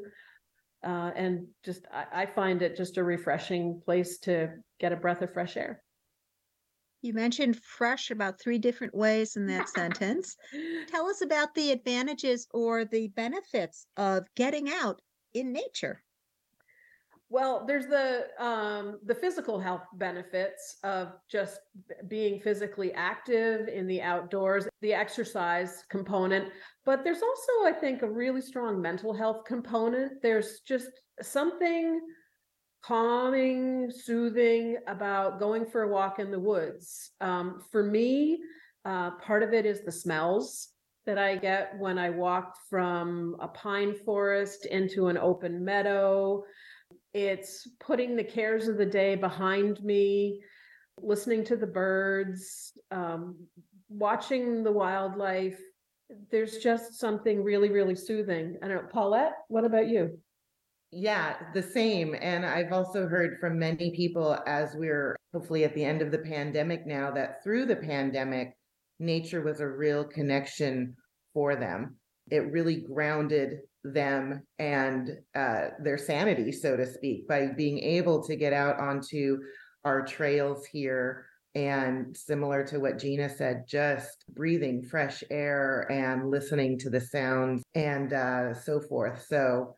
[0.84, 5.22] Uh, and just, I, I find it just a refreshing place to get a breath
[5.22, 5.83] of fresh air.
[7.04, 10.38] You mentioned fresh about three different ways in that sentence.
[10.88, 15.02] Tell us about the advantages or the benefits of getting out
[15.34, 16.02] in nature.
[17.30, 21.60] Well, there's the um, the physical health benefits of just
[22.08, 26.54] being physically active in the outdoors, the exercise component,
[26.86, 30.22] but there's also, I think, a really strong mental health component.
[30.22, 32.00] There's just something
[32.84, 37.12] calming, soothing about going for a walk in the woods.
[37.22, 38.40] Um, for me,
[38.86, 40.70] uh, part of it is the smells
[41.06, 46.44] that I get when I walk from a pine forest into an open meadow.
[47.14, 50.42] It's putting the cares of the day behind me,
[50.98, 53.36] listening to the birds, um,
[53.90, 55.60] watching the wildlife.
[56.32, 58.58] There's just something really, really soothing.
[58.62, 60.20] I don't know, Paulette, what about you?
[60.96, 62.16] Yeah, the same.
[62.22, 66.20] And I've also heard from many people as we're hopefully at the end of the
[66.20, 68.56] pandemic now that through the pandemic,
[69.00, 70.96] nature was a real connection
[71.34, 71.96] for them.
[72.30, 78.36] It really grounded them and uh, their sanity, so to speak, by being able to
[78.36, 79.40] get out onto
[79.84, 81.26] our trails here
[81.56, 87.64] and similar to what Gina said, just breathing fresh air and listening to the sounds
[87.74, 89.26] and uh, so forth.
[89.28, 89.76] So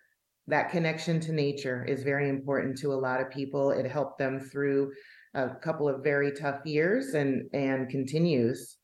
[0.47, 3.71] that connection to nature is very important to a lot of people.
[3.71, 4.91] It helped them through
[5.34, 8.77] a couple of very tough years and and continues.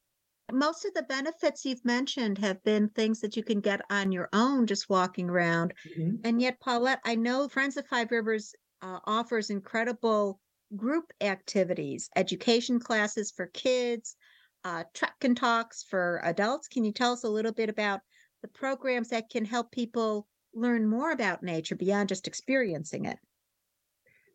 [0.52, 4.28] Most of the benefits you've mentioned have been things that you can get on your
[4.34, 5.74] own just walking around.
[5.97, 6.15] Mm-hmm.
[6.26, 10.41] And yet, Paulette, I know Friends of Five Rivers uh, offers incredible
[10.76, 14.15] group activities, education classes for kids,
[14.63, 16.67] uh, trek and talks for adults.
[16.67, 18.02] Can you tell us a little bit about
[18.41, 23.18] the programs that can help people learn more about nature beyond just experiencing it?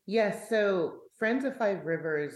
[0.06, 2.34] Yes, so Friends of Five Rivers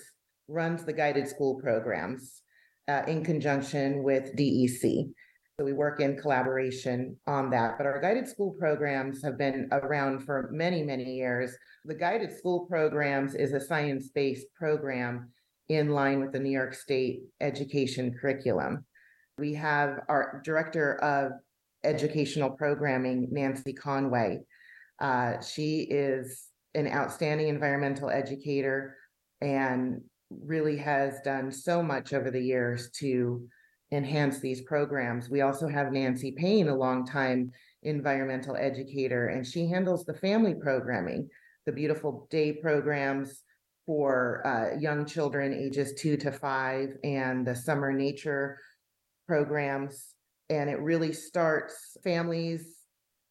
[0.49, 2.43] runs the guided school programs
[2.89, 5.11] uh, in conjunction with DEC.
[5.59, 7.77] So we work in collaboration on that.
[7.77, 11.55] But our guided school programs have been around for many, many years.
[11.85, 15.31] The guided school programs is a science based program
[15.69, 18.85] in line with the New York State education curriculum.
[19.39, 21.33] We have our director of
[21.85, 24.41] educational programming, Nancy Conway.
[25.01, 28.97] Uh, she is an outstanding environmental educator
[29.41, 33.49] and really has done so much over the years to
[33.93, 35.29] enhance these programs.
[35.29, 37.51] We also have Nancy Payne, a longtime
[37.83, 41.29] environmental educator, and she handles the family programming,
[41.67, 43.43] the beautiful day programs
[43.87, 48.59] for uh, young children ages two to five, and the summer nature
[49.27, 50.15] programs
[50.51, 52.81] and it really starts families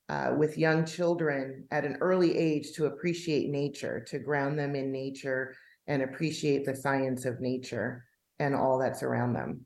[0.08, 4.92] uh, with young children at an early age to appreciate nature, to ground them in
[4.92, 5.54] nature
[5.86, 8.06] and appreciate the science of nature
[8.40, 9.66] and all that's around them.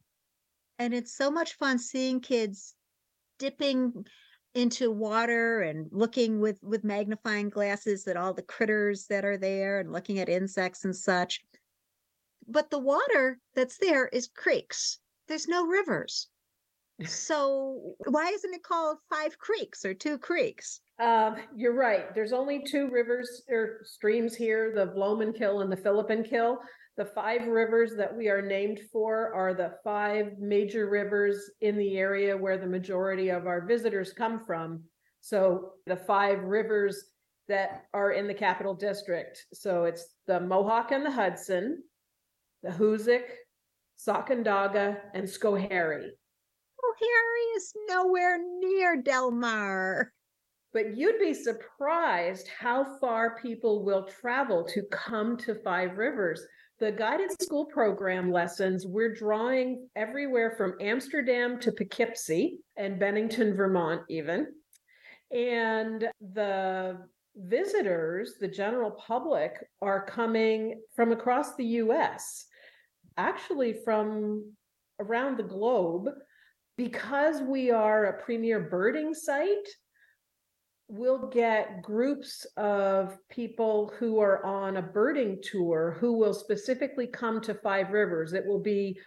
[0.80, 2.74] And it's so much fun seeing kids
[3.40, 4.06] dipping
[4.56, 9.80] into water and looking with with magnifying glasses at all the critters that are there
[9.80, 11.42] and looking at insects and such.
[12.48, 15.00] But the water that's there is creeks.
[15.28, 16.28] There's no rivers.
[17.06, 20.82] So why isn't it called Five Creeks or Two Creeks?
[21.00, 22.14] Uh, you're right.
[22.14, 26.58] There's only two rivers or streams here, the Bloemenkill and the Philippenkill.
[26.96, 31.98] The five rivers that we are named for are the five major rivers in the
[31.98, 34.84] area where the majority of our visitors come from.
[35.22, 37.06] So the five rivers
[37.48, 39.44] that are in the capital district.
[39.54, 41.82] So it's the Mohawk and the Hudson,
[42.62, 43.24] the Hoosic,
[43.98, 46.12] Sacandaga, and Schoharie.
[47.00, 50.12] Harry is nowhere near Delmar.
[50.74, 56.46] But you'd be surprised how far people will travel to come to Five Rivers.
[56.80, 64.02] The guided school program lessons, we're drawing everywhere from Amsterdam to Poughkeepsie and Bennington, Vermont,
[64.10, 64.48] even.
[65.32, 66.98] And the
[67.36, 72.48] visitors, the general public, are coming from across the US,
[73.18, 74.52] actually from
[75.00, 76.10] around the globe
[76.78, 79.68] because we are a premier birding site,
[80.88, 87.42] we'll get groups of people who are on a birding tour who will specifically come
[87.42, 88.34] to Five Rivers.
[88.34, 89.00] It will be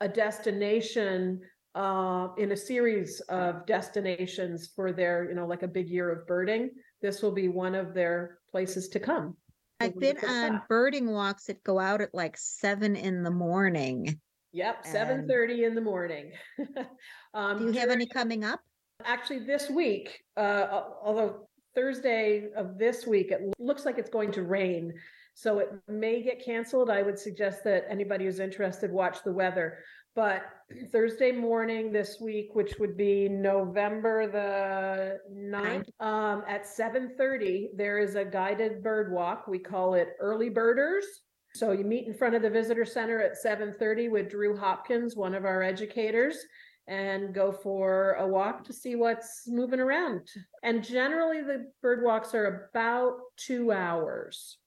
[0.00, 1.40] a destination
[1.74, 6.26] uh, in a series of destinations for their, you know, like a big year of
[6.26, 6.70] birding.
[7.02, 9.36] This will be one of their places to come.
[9.80, 14.20] I've been on birding walks that go out at like seven in the morning.
[14.52, 16.32] Yep, seven thirty in the morning.
[17.34, 18.60] um, Do you have any coming up?
[19.04, 24.42] Actually, this week, uh, although Thursday of this week, it looks like it's going to
[24.42, 24.92] rain.
[25.34, 26.90] So it may get canceled.
[26.90, 29.78] I would suggest that anybody who's interested watch the weather.
[30.16, 30.42] But
[30.92, 38.16] Thursday morning this week, which would be November the 9th, um, at 7:30, there is
[38.16, 39.46] a guided bird walk.
[39.46, 41.06] We call it Early Birders.
[41.54, 45.34] So you meet in front of the visitor center at 7:30 with Drew Hopkins, one
[45.34, 46.38] of our educators,
[46.86, 50.28] and go for a walk to see what's moving around.
[50.62, 54.58] And generally the bird walks are about 2 hours.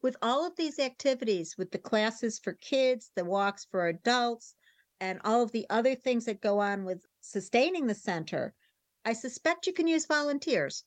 [0.00, 4.56] With all of these activities, with the classes for kids, the walks for adults,
[5.00, 8.54] and all of the other things that go on with sustaining the center,
[9.04, 10.84] I suspect you can use volunteers.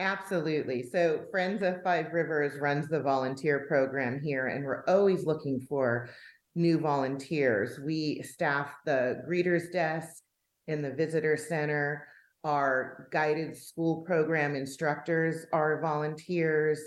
[0.00, 0.82] Absolutely.
[0.82, 6.08] So Friends of Five Rivers runs the volunteer program here, and we're always looking for
[6.54, 7.78] new volunteers.
[7.78, 10.22] We staff the greeters desk
[10.68, 12.08] in the visitor center.
[12.44, 16.80] Our guided school program instructors are volunteers.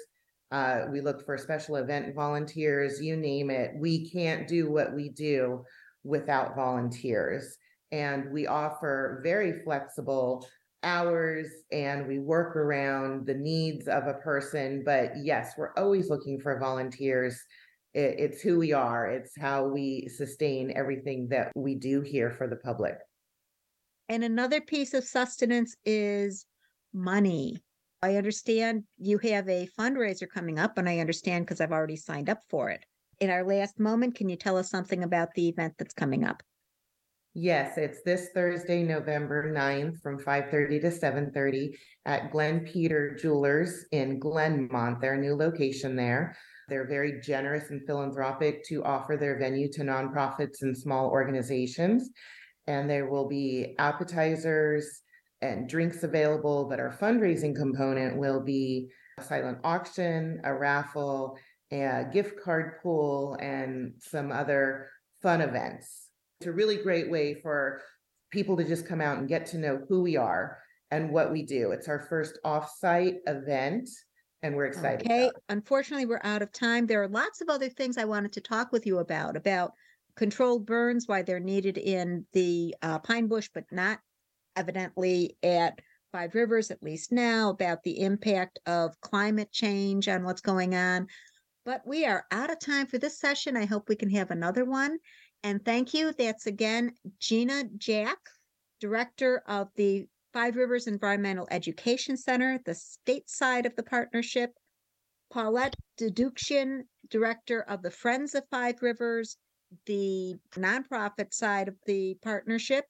[0.52, 3.74] Uh, we look for special event volunteers, you name it.
[3.78, 5.64] We can't do what we do
[6.04, 7.58] without volunteers.
[7.92, 10.48] And we offer very flexible
[10.84, 14.84] hours and we work around the needs of a person.
[14.86, 17.40] But yes, we're always looking for volunteers.
[17.94, 22.48] It, it's who we are, it's how we sustain everything that we do here for
[22.48, 22.96] the public.
[24.10, 26.46] And another piece of sustenance is
[26.94, 27.64] money.
[28.02, 32.30] I understand you have a fundraiser coming up, and I understand because I've already signed
[32.30, 32.84] up for it.
[33.22, 36.44] In our last moment, can you tell us something about the event that's coming up?
[37.36, 41.76] Yes, it's this Thursday, November 9th from five thirty to seven thirty
[42.06, 46.38] at Glen Peter Jewelers in Glenmont, their new location there.
[46.70, 52.12] They're very generous and philanthropic to offer their venue to nonprofits and small organizations.
[52.68, 55.02] And there will be appetizers
[55.42, 61.36] and drinks available, but our fundraising component will be a silent auction, a raffle,
[61.72, 64.92] a gift card pool, and some other
[65.24, 66.03] fun events.
[66.44, 67.82] It's a really great way for
[68.30, 70.58] people to just come out and get to know who we are
[70.92, 71.72] and what we do.
[71.72, 73.88] It's our first off-site event
[74.42, 75.08] and we're excited.
[75.08, 76.86] Okay, unfortunately, we're out of time.
[76.86, 79.72] There are lots of other things I wanted to talk with you about, about
[80.18, 84.00] controlled burns, why they're needed in the uh, pine bush, but not
[84.58, 85.80] evidently at
[86.12, 91.08] Five Rivers, at least now, about the impact of climate change on what's going on.
[91.64, 93.56] But we are out of time for this session.
[93.56, 94.98] I hope we can have another one.
[95.44, 96.14] And thank you.
[96.18, 98.18] That's again Gina Jack,
[98.80, 104.52] Director of the Five Rivers Environmental Education Center, the state side of the partnership.
[105.32, 109.38] Paulette Deduction, Director of the Friends of Five Rivers,
[109.86, 112.86] the nonprofit side of the partnership.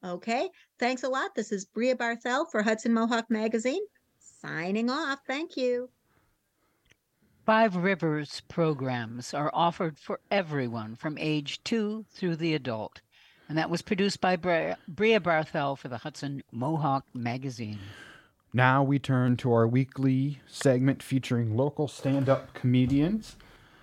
[0.02, 0.48] Okay,
[0.78, 1.34] thanks a lot.
[1.34, 3.82] This is Brea Barthel for Hudson Mohawk Magazine,
[4.18, 5.18] signing off.
[5.26, 5.90] Thank you.
[7.44, 13.02] Five Rivers programs are offered for everyone from age two through the adult.
[13.50, 17.80] And that was produced by Brea, Brea Barthel for the Hudson Mohawk Magazine.
[18.54, 23.36] Now we turn to our weekly segment featuring local stand up comedians.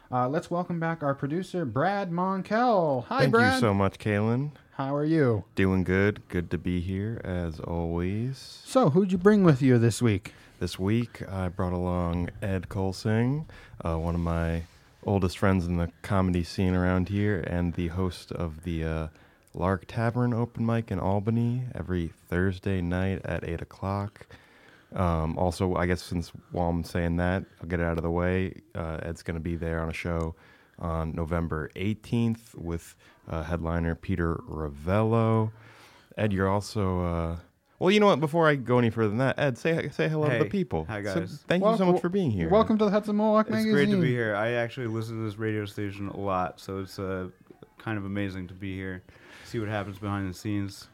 [0.10, 3.06] Uh, let's welcome back our producer, Brad Monkel.
[3.08, 3.52] Hi, Thank Brad.
[3.52, 4.52] Thank you so much, Kaylin.
[4.76, 5.44] How are you?
[5.56, 6.22] Doing good.
[6.30, 8.62] Good to be here as always.
[8.64, 10.34] So, who'd you bring with you this week?
[10.62, 13.48] This week, I brought along Ed Kulseng,
[13.84, 14.64] uh, one of my
[15.04, 19.08] oldest friends in the comedy scene around here, and the host of the uh,
[19.54, 24.26] Lark Tavern open mic in Albany every Thursday night at 8 o'clock.
[24.96, 28.10] Um, also, I guess since while I'm saying that, I'll get it out of the
[28.12, 28.62] way.
[28.74, 30.36] Uh, Ed's going to be there on a show
[30.80, 32.96] on November 18th with
[33.30, 35.52] uh, headliner Peter Ravello.
[36.18, 37.02] Ed, you're also.
[37.02, 37.38] Uh,
[37.80, 38.20] well, you know what?
[38.20, 40.86] Before I go any further than that, Ed, say say hello to the people.
[40.86, 41.44] Hi, So guys.
[41.48, 42.50] thank you so much for being here.
[42.50, 43.72] Welcome to the Hudson Mohawk It's Magazine.
[43.78, 44.36] It's great to be here.
[44.36, 47.28] I actually listen to this radio station a lot, so it's uh,
[47.78, 49.04] kind of amazing to be here,
[49.46, 50.88] see what happens behind the scenes.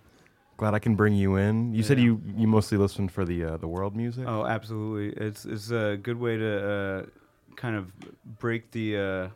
[0.58, 1.74] Glad I can bring you in.
[1.74, 4.26] You said you you mostly listen for the uh, the world music.
[4.28, 5.26] Oh, absolutely.
[5.26, 7.06] It's it's a good way to uh,
[7.56, 7.92] kind of
[8.40, 8.98] break the.
[8.98, 9.28] Uh,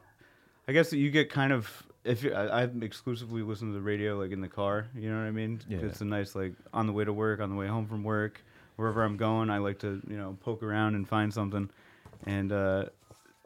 [0.68, 4.18] I guess that you get kind of if I, I exclusively listen to the radio
[4.18, 4.88] like in the car.
[4.96, 5.60] You know what I mean?
[5.68, 5.80] Yeah.
[5.80, 8.42] It's a nice like on the way to work, on the way home from work,
[8.76, 9.50] wherever I'm going.
[9.50, 11.70] I like to you know poke around and find something,
[12.26, 12.86] and uh,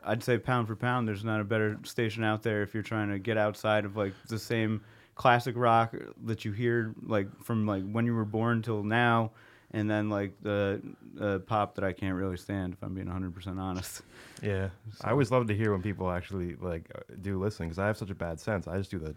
[0.04, 3.10] I'd say pound for pound, there's not a better station out there if you're trying
[3.10, 4.82] to get outside of like the same
[5.22, 5.94] classic rock
[6.26, 9.30] that you hear like from like when you were born till now,
[9.70, 10.82] and then like the
[11.20, 14.02] uh, pop that I can't really stand if I'm being 100% honest.
[14.44, 14.70] Yeah,
[15.04, 17.96] I always love to hear when people actually like uh, do listen because I have
[17.96, 18.68] such a bad sense.
[18.68, 19.16] I just do the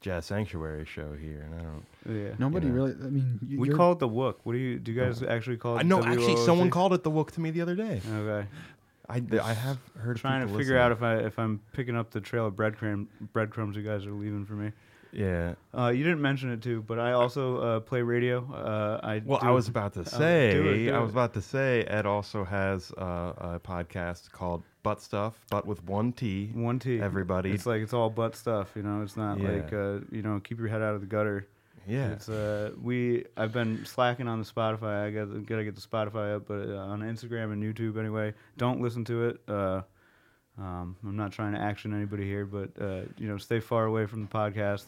[0.00, 1.84] Jazz Sanctuary show here, and I don't.
[2.18, 2.30] Yeah.
[2.38, 2.84] Nobody you know.
[2.86, 2.92] really.
[2.92, 4.36] I mean, you- We call it the Wook.
[4.44, 4.90] What do you do?
[4.92, 5.80] You guys actually call it?
[5.80, 6.02] I know.
[6.02, 8.00] Actually, someone called it the Wook to me the other day.
[8.10, 8.48] Okay.
[9.06, 10.76] I, I have heard trying to figure listen.
[10.78, 14.12] out if I if I'm picking up the trail of breadcrumb breadcrumbs you guys are
[14.12, 14.72] leaving for me.
[15.14, 15.54] Yeah.
[15.72, 18.38] Uh, you didn't mention it too, but I also uh, play radio.
[18.52, 21.00] Uh, I Well, I was about to uh, say, do it, do I it.
[21.00, 25.84] was about to say, Ed also has uh, a podcast called Butt Stuff, but with
[25.84, 26.50] one T.
[26.52, 27.00] One T.
[27.00, 27.52] Everybody.
[27.52, 29.02] It's like it's all butt stuff, you know.
[29.02, 29.50] It's not Yeah.
[29.50, 31.46] like uh, you know, keep your head out of the gutter.
[31.86, 32.12] Yeah.
[32.12, 33.24] It's uh, we.
[33.36, 35.06] I've been slacking on the Spotify.
[35.06, 38.34] I got gotta get the Spotify up, but uh, on Instagram and YouTube anyway.
[38.56, 39.40] Don't listen to it.
[39.46, 39.82] Uh,
[40.58, 44.06] um, I'm not trying to action anybody here, but uh, you know, stay far away
[44.06, 44.84] from the podcast.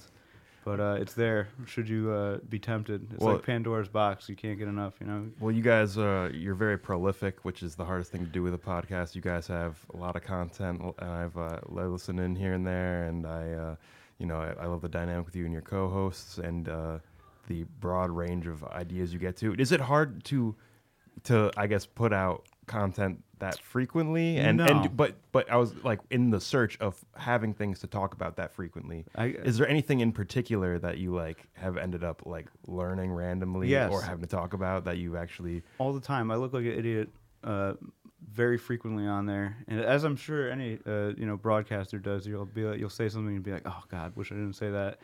[0.67, 1.47] But uh, it's there.
[1.65, 3.13] Should you uh, be tempted?
[3.13, 4.29] It's Well- like Pandora's box.
[4.29, 4.95] You can't get enough.
[5.01, 5.29] You know.
[5.39, 8.53] Well, you guys, uh, you're very prolific, which is the hardest thing to do with
[8.53, 9.15] a podcast.
[9.15, 13.05] You guys have a lot of content, and I've uh, I in here and there,
[13.05, 13.77] and I, uh,
[14.19, 16.99] you know, I, I love the dynamic with you and your co-hosts, and uh,
[17.47, 19.55] the broad range of ideas you get to.
[19.55, 20.57] Is it hard to,
[21.25, 24.37] to I guess, put out content that frequently?
[24.39, 24.65] And No.
[24.67, 28.37] and but but I was like in the search of having things to talk about
[28.37, 29.05] that frequently.
[29.15, 33.69] I- is there anything in particular that you like have ended up like learning randomly
[33.69, 33.93] Yes.
[33.93, 36.31] or having to talk about that you've actually all the time.
[36.31, 37.11] I look like an idiot
[37.45, 37.75] uh,
[38.33, 42.45] very frequently on there, and as I'm sure any uh, you know broadcaster does, you'll
[42.47, 44.99] be like, you'll say something and be like, "Oh God, wish I didn't say that."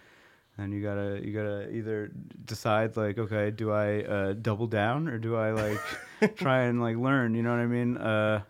[0.59, 2.11] And you gotta you gotta either
[2.45, 6.97] decide like, okay, do I uh, double down or do I like try and like
[6.97, 7.35] learn?
[7.35, 7.97] You know what I mean?
[7.97, 8.43] Uh,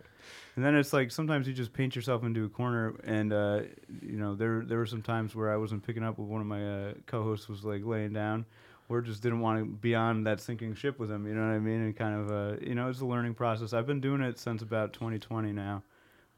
[0.55, 3.61] and then it's like sometimes you just paint yourself into a corner, and uh,
[4.01, 6.47] you know there there were some times where I wasn't picking up what one of
[6.47, 8.45] my uh, co-hosts was like laying down,
[8.87, 11.25] or just didn't want to be on that sinking ship with him.
[11.25, 11.81] You know what I mean?
[11.81, 13.73] And kind of uh, you know it's a learning process.
[13.73, 15.81] I've been doing it since about 2020 now,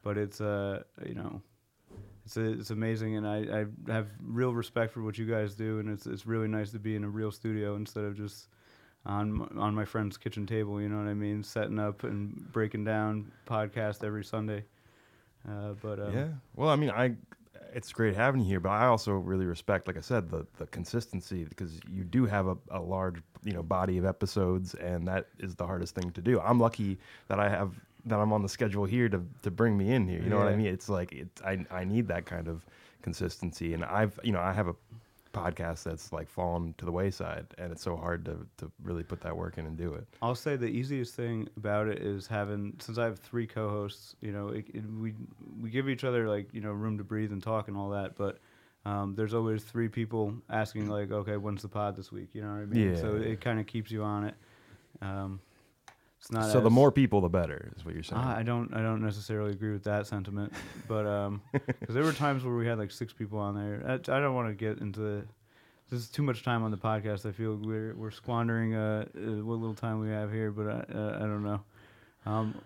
[0.02, 1.42] but it's uh you know.
[2.26, 5.88] It's, it's amazing, and I, I have real respect for what you guys do, and
[5.88, 8.48] it's it's really nice to be in a real studio instead of just
[9.06, 10.82] on on my friend's kitchen table.
[10.82, 11.44] You know what I mean?
[11.44, 14.64] Setting up and breaking down podcast every Sunday.
[15.48, 16.28] Uh, but um, Yeah.
[16.56, 17.14] Well, I mean, I
[17.72, 20.66] it's great having you here, but I also really respect, like I said, the the
[20.66, 25.28] consistency because you do have a, a large you know body of episodes, and that
[25.38, 26.40] is the hardest thing to do.
[26.40, 26.98] I'm lucky
[27.28, 27.70] that I have
[28.06, 30.22] that I'm on the schedule here to to bring me in here.
[30.22, 30.68] You know what I mean?
[30.68, 32.64] It's like it, I I need that kind of
[33.02, 34.74] consistency, and I've you know I have a
[35.32, 39.20] podcast that's like fallen to the wayside, and it's so hard to to really put
[39.20, 40.06] that work in and do it.
[40.22, 44.16] I'll say the easiest thing about it is having since I have three co-hosts.
[44.20, 45.14] You know, it, it, we
[45.60, 48.16] we give each other like you know room to breathe and talk and all that,
[48.16, 48.38] but.
[48.84, 52.28] Um, there's always three people asking like, okay, when's the pod this week?
[52.34, 52.94] You know what I mean?
[52.94, 53.00] yeah.
[53.00, 54.34] So it kind of keeps you on it.
[55.02, 55.40] Um,
[56.26, 58.20] it's not so the more people, the better, is what you're saying.
[58.24, 60.52] Ah, I don't I don't necessarily agree with that sentiment,
[60.88, 63.80] but um 'cause there were times where we had like six people on there.
[63.86, 65.24] I, I don't want to get into the,
[65.88, 67.26] this is too much time on the podcast.
[67.26, 70.98] I feel we're we're squandering uh, uh what little time we have here, but I
[70.98, 71.60] uh, I don't know.
[72.24, 72.56] Um,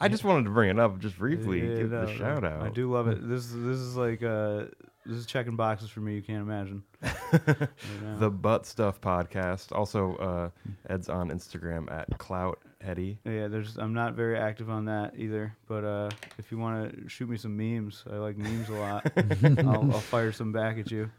[0.00, 2.18] I just wanted to bring it up just briefly, yeah, give no, the no.
[2.18, 2.62] shout out.
[2.62, 3.18] I do love it.
[3.28, 4.66] This is this is like uh
[5.04, 6.14] this is checking boxes for me.
[6.14, 6.84] You can't imagine.
[8.18, 9.72] The Butt Stuff podcast.
[9.72, 10.50] Also, uh,
[10.88, 13.18] Ed's on Instagram at Clout Hetty.
[13.24, 13.78] Yeah, there's.
[13.78, 15.56] I'm not very active on that either.
[15.66, 19.12] But uh, if you want to shoot me some memes, I like memes a lot.
[19.66, 21.10] I'll, I'll fire some back at you.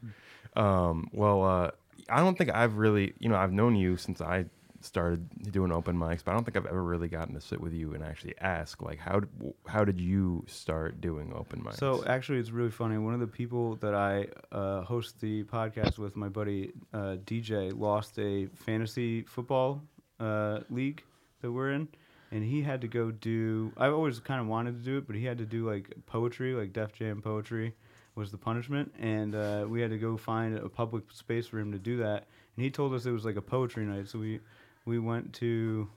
[0.56, 1.72] Um, well, uh,
[2.10, 4.46] I don't think I've really, you know, I've known you since I
[4.84, 7.74] started doing open mics, but I don't think I've ever really gotten to sit with
[7.74, 9.22] you and actually ask, like, how
[9.68, 11.78] how did you start doing open mics?
[11.78, 12.98] So actually, it's really funny.
[12.98, 17.78] One of the people that I uh, host the podcast with, my buddy uh, DJ,
[17.78, 19.82] lost a fantasy football
[20.20, 21.04] uh, league
[21.42, 21.88] that we're in,
[22.32, 23.72] and he had to go do.
[23.78, 26.54] I've always kind of wanted to do it, but he had to do like poetry,
[26.54, 27.74] like Def Jam poetry,
[28.16, 31.72] was the punishment, and uh, we had to go find a public space for him
[31.72, 32.28] to do that.
[32.56, 34.40] And he told us it was like a poetry night, so we
[34.86, 35.90] we went to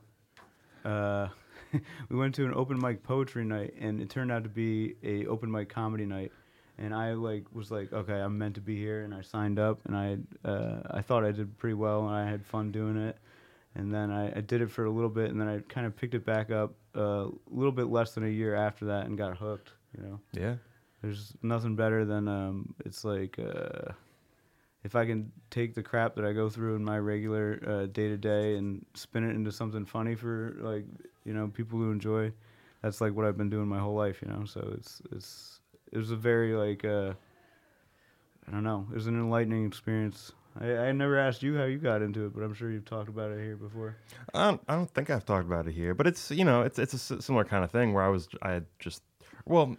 [0.84, 1.28] uh,
[2.08, 5.26] we went to an open mic poetry night, and it turned out to be a
[5.26, 6.32] open mic comedy night.
[6.76, 9.80] And I like was like, okay, I'm meant to be here, and I signed up,
[9.84, 13.16] and I uh, I thought I did pretty well, and I had fun doing it.
[13.76, 15.96] And then I, I did it for a little bit, and then I kind of
[15.96, 19.18] picked it back up uh, a little bit less than a year after that, and
[19.18, 19.72] got hooked.
[19.96, 20.20] You know.
[20.32, 20.54] Yeah.
[21.02, 23.92] There's nothing better than um, it's like uh,
[24.84, 28.16] if I can take the crap that I go through in my regular day to
[28.16, 30.84] day and spin it into something funny for like
[31.24, 32.32] you know people who enjoy.
[32.82, 34.44] That's like what I've been doing my whole life, you know.
[34.44, 35.60] So it's it's
[35.90, 37.14] it was a very like uh,
[38.46, 38.86] I don't know.
[38.90, 40.32] It was an enlightening experience.
[40.60, 43.08] I, I never asked you how you got into it, but I'm sure you've talked
[43.08, 43.96] about it here before.
[44.34, 46.78] I don't, I don't think I've talked about it here, but it's you know it's
[46.78, 49.02] it's a similar kind of thing where I was I had just
[49.46, 49.76] well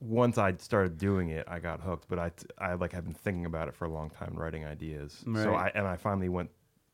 [0.00, 3.46] once I started doing it I got hooked, but I, I like had been thinking
[3.46, 5.22] about it for a long time, writing ideas.
[5.26, 5.42] Right.
[5.42, 6.50] So I and I finally went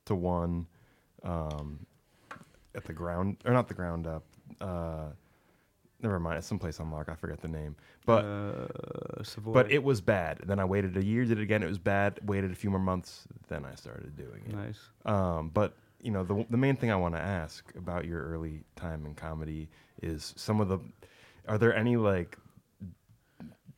[0.06, 0.66] to one
[1.22, 1.86] um,
[2.74, 4.24] at the ground or not the ground up.
[4.60, 5.06] Uh,
[6.02, 7.08] never mind, it's someplace on Lark.
[7.10, 7.76] I forget the name,
[8.06, 9.52] but Uh, Savoy.
[9.52, 10.40] but it was bad.
[10.46, 11.62] Then I waited a year, did it again.
[11.62, 12.20] It was bad.
[12.24, 14.54] Waited a few more months, then I started doing it.
[14.54, 14.80] Nice.
[15.04, 18.62] Um, but you know, the the main thing I want to ask about your early
[18.76, 19.68] time in comedy
[20.02, 20.78] is some of the.
[21.48, 22.38] Are there any like,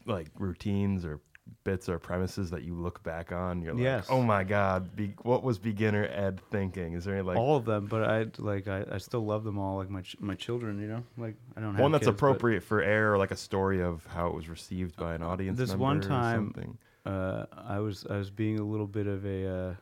[0.07, 1.21] like routines or
[1.65, 3.63] bits or premises that you look back on?
[3.63, 4.07] You're like, Yes.
[4.09, 6.95] oh my god, be, what was beginner Ed thinking?
[6.95, 9.59] Is there any like all of them, but I like I, I still love them
[9.59, 11.03] all, like my ch- my children, you know.
[11.17, 14.07] Like I don't have one that's kids, appropriate for air, or like a story of
[14.07, 15.59] how it was received by an audience?
[15.59, 19.75] this one time uh, I was I was being a little bit of a uh,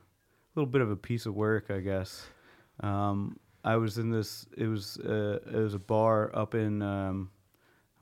[0.55, 2.27] little bit of a piece of work, I guess.
[2.81, 4.47] Um, I was in this.
[4.57, 6.83] It was uh, it was a bar up in.
[6.83, 7.31] Um,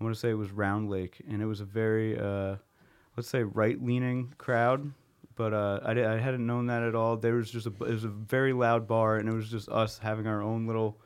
[0.03, 2.57] I want to say it was Round Lake, and it was a very uh,
[3.17, 4.93] let's say right leaning crowd.
[5.37, 7.17] But uh, I, I hadn't known that at all.
[7.17, 9.99] There was just a it was a very loud bar, and it was just us
[9.99, 10.99] having our own little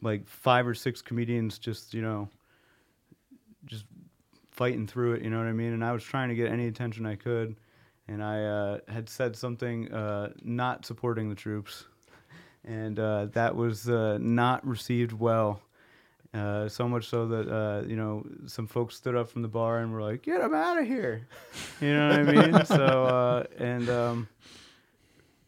[0.00, 2.28] like five or six comedians just you know
[3.66, 3.84] just
[4.52, 5.22] fighting through it.
[5.22, 5.72] You know what I mean?
[5.72, 7.56] And I was trying to get any attention I could,
[8.06, 11.86] and I uh, had said something uh, not supporting the troops,
[12.64, 15.62] and uh, that was uh, not received well.
[16.32, 19.78] Uh, so much so that uh, you know some folks stood up from the bar
[19.78, 21.26] and were like, "Get him out of here,"
[21.80, 22.64] you know what I mean?
[22.66, 24.28] So uh, and um,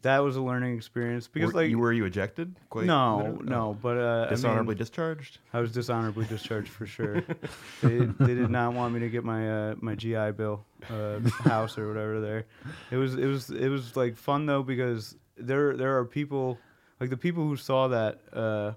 [0.03, 2.57] that was a learning experience because Were- like you were you ejected?
[2.69, 3.45] Quite no, literally?
[3.45, 5.39] no, but uh, I dishonorably mean, discharged.
[5.53, 7.21] I was dishonorably discharged for sure.
[7.83, 11.79] they, they did not want me to get my uh, my GI Bill uh, house
[11.79, 12.45] or whatever there.
[12.91, 16.59] It was it was it was like fun though because there there are people
[16.99, 18.73] like the people who saw that uh,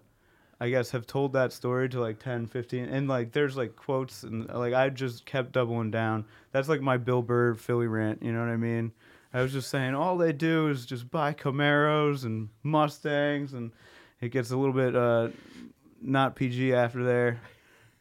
[0.65, 4.23] I guess have told that story to like 10, 15 and like there's like quotes
[4.23, 6.25] and like I just kept doubling down.
[6.53, 8.91] That's like my Bill Burr Philly rant, you know what I mean?
[9.31, 13.73] I was just saying all they do is just buy Camaros and Mustangs and
[14.21, 15.27] it gets a little bit uh,
[16.01, 17.39] not PG after there.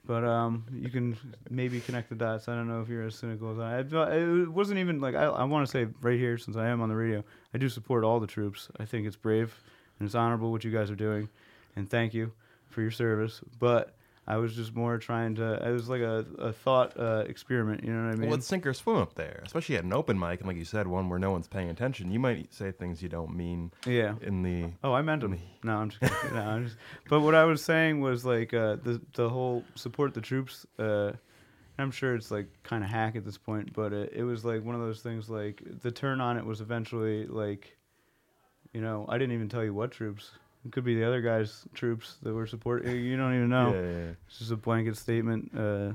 [0.06, 1.18] But um, you can
[1.50, 2.48] maybe connect the dots.
[2.48, 3.80] I don't know if you're as cynical as I.
[4.16, 5.24] It wasn't even like I.
[5.24, 8.04] I want to say right here, since I am on the radio, I do support
[8.04, 8.68] all the troops.
[8.78, 9.58] I think it's brave
[9.98, 11.30] and it's honorable what you guys are doing,
[11.74, 12.32] and thank you
[12.74, 13.40] for your service.
[13.58, 13.94] But
[14.26, 15.66] I was just more trying to.
[15.66, 17.84] It was like a, a thought uh, experiment.
[17.84, 18.28] You know what I mean?
[18.28, 20.64] Well, it's sink or swim up there, especially at an open mic, and like you
[20.64, 22.10] said, one where no one's paying attention.
[22.10, 23.70] You might say things you don't mean.
[23.86, 24.14] Yeah.
[24.22, 25.38] In the Oh, I meant them.
[25.62, 26.34] No, I'm just kidding.
[26.36, 26.76] no, I'm just.
[27.08, 30.66] But what I was saying was like uh, the the whole support the troops.
[30.78, 31.12] Uh,
[31.78, 34.64] I'm sure it's like kind of hack at this point, but it, it was like
[34.64, 35.28] one of those things.
[35.28, 37.76] Like the turn on it was eventually like,
[38.72, 40.30] you know, I didn't even tell you what troops.
[40.64, 42.96] It could be the other guys' troops that were supporting.
[42.96, 43.74] You don't even know.
[43.74, 44.12] Yeah, yeah, yeah.
[44.28, 45.50] It's just a blanket statement.
[45.56, 45.92] Uh,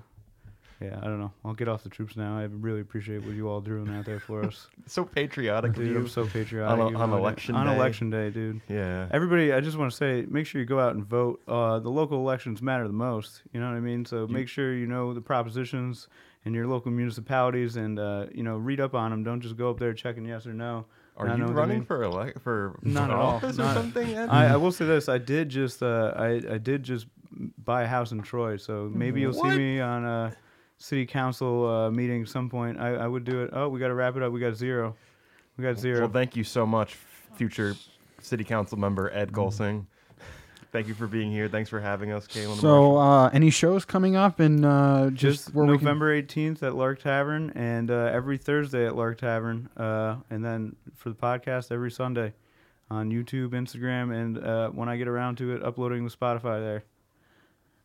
[0.82, 1.34] yeah, I don't know.
[1.44, 2.38] I'll get off the troops now.
[2.38, 4.68] I really appreciate what you all doing out there for us.
[4.86, 5.88] so patriotic dude.
[5.88, 5.98] you.
[5.98, 6.80] I'm so patriotic.
[6.80, 7.76] On, you on election on day.
[7.76, 8.62] election day, dude.
[8.70, 9.08] Yeah.
[9.12, 11.42] Everybody, I just want to say, make sure you go out and vote.
[11.48, 13.42] Uh, the local elections matter the most.
[13.52, 14.06] You know what I mean?
[14.06, 16.08] So make sure you know the propositions
[16.46, 19.24] in your local municipalities, and uh, you know read up on them.
[19.24, 20.86] Don't just go up there checking yes or no.
[21.20, 21.86] Are you I running mean.
[21.86, 23.36] for elec for Not for at all.
[23.36, 24.18] office or Not- something?
[24.18, 27.08] I, I will say this: I did just, uh, I, I did just
[27.64, 29.52] buy a house in Troy, so maybe you'll What?
[29.52, 30.34] see me on a
[30.78, 32.80] city council uh, meeting at some point.
[32.80, 33.50] I, I would do it.
[33.54, 34.32] Oh, we got to wrap it up.
[34.32, 34.96] We got zero.
[35.58, 36.00] We got zero.
[36.02, 36.96] Well, thank you so much,
[37.36, 37.76] future
[38.22, 39.32] city council member Ed.
[39.34, 39.86] Kulseng.
[40.72, 41.48] Thank you for being here.
[41.48, 42.52] Thanks for having us, Kaylin.
[42.52, 46.22] and So, uh, any shows coming up and uh, just, just where we can- November
[46.22, 51.10] 18th at Lark Tavern, and uh, every Thursday at Lark Tavern, uh, and then for
[51.10, 52.34] the podcast every Sunday
[52.92, 56.84] on YouTube, Instagram, and uh, when I get around to it, uploading to Spotify there.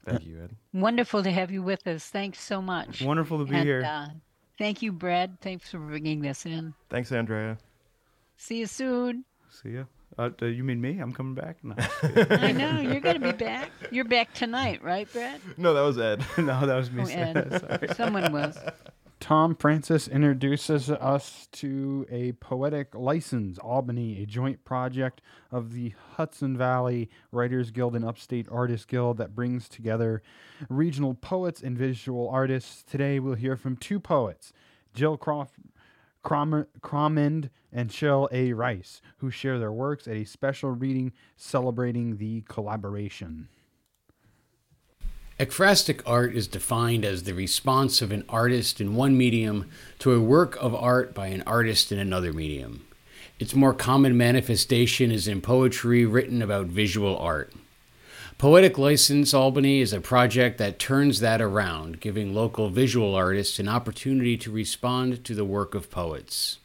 [0.04, 0.54] Thank you, Ed.
[0.74, 2.04] Wonderful to have you with us.
[2.10, 3.00] Thanks so much.
[3.00, 3.82] Wonderful to be And, here.
[3.82, 4.08] Uh,
[4.58, 5.40] thank you, Brad.
[5.40, 6.74] Thanks for bringing this in.
[6.90, 7.56] Thanks, Andrea.
[8.36, 9.24] See you soon.
[9.48, 9.84] See ya.
[10.16, 10.98] Uh, uh, you mean me?
[10.98, 11.56] I'm coming back.
[11.62, 11.74] No.
[12.30, 13.70] I know you're going to be back.
[13.90, 15.40] You're back tonight, right, Brad?
[15.56, 16.24] No, that was Ed.
[16.38, 17.02] no, that was me.
[17.02, 17.60] Oh, Ed.
[17.60, 17.94] Sorry.
[17.94, 18.56] Someone was.
[19.20, 26.58] Tom Francis introduces us to a poetic license, Albany, a joint project of the Hudson
[26.58, 30.22] Valley Writers Guild and Upstate Artists Guild that brings together
[30.68, 32.82] regional poets and visual artists.
[32.82, 34.52] Today we'll hear from two poets,
[34.92, 35.54] Jill Croft.
[36.24, 36.66] Crom-
[37.72, 38.52] and Cheryl A.
[38.52, 43.48] Rice, who share their works at a special reading celebrating the collaboration.
[45.38, 49.68] Ekphrastic art is defined as the response of an artist in one medium
[49.98, 52.86] to a work of art by an artist in another medium.
[53.40, 57.52] Its more common manifestation is in poetry written about visual art.
[58.36, 63.68] Poetic License Albany is a project that turns that around, giving local visual artists an
[63.68, 66.58] opportunity to respond to the work of poets.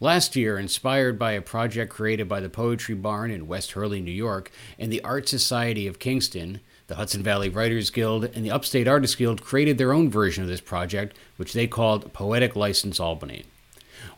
[0.00, 4.10] Last year, inspired by a project created by the Poetry Barn in West Hurley, New
[4.10, 8.88] York, and the Art Society of Kingston, the Hudson Valley Writers Guild and the Upstate
[8.88, 13.44] Artists Guild created their own version of this project, which they called Poetic License Albany.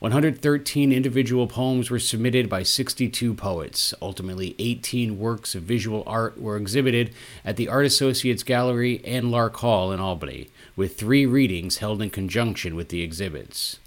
[0.01, 3.93] 113 individual poems were submitted by 62 poets.
[4.01, 7.13] Ultimately, 18 works of visual art were exhibited
[7.45, 12.11] at the Art Associates Gallery and Lark Hall in Albany, with three readings held in
[12.11, 13.81] conjunction with the exhibits.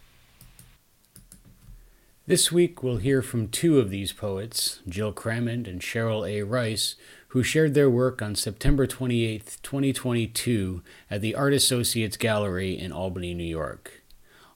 [2.27, 6.43] This week, we'll hear from two of these poets, Jill Crammond and Cheryl A.
[6.43, 6.95] Rice,
[7.29, 13.33] who shared their work on September 28, 2022, at the Art Associates Gallery in Albany,
[13.33, 14.00] New York.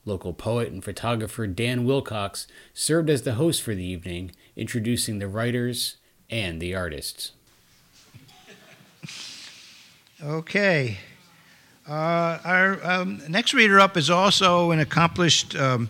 [0.05, 2.45] Local poet and photographer Dan Wilcox
[2.75, 5.97] served as the host for the evening, introducing the writers
[6.29, 7.31] and the artists.
[10.23, 10.97] Okay.
[11.87, 15.89] Uh, our um, next reader up is also an accomplished um,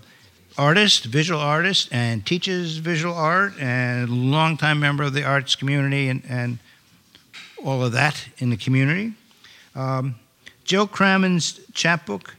[0.57, 6.09] artist, visual artist, and teaches visual art, and a longtime member of the arts community
[6.09, 6.59] and, and
[7.63, 9.13] all of that in the community.
[9.75, 10.15] Um,
[10.63, 12.35] Jill Crammond's chapbook,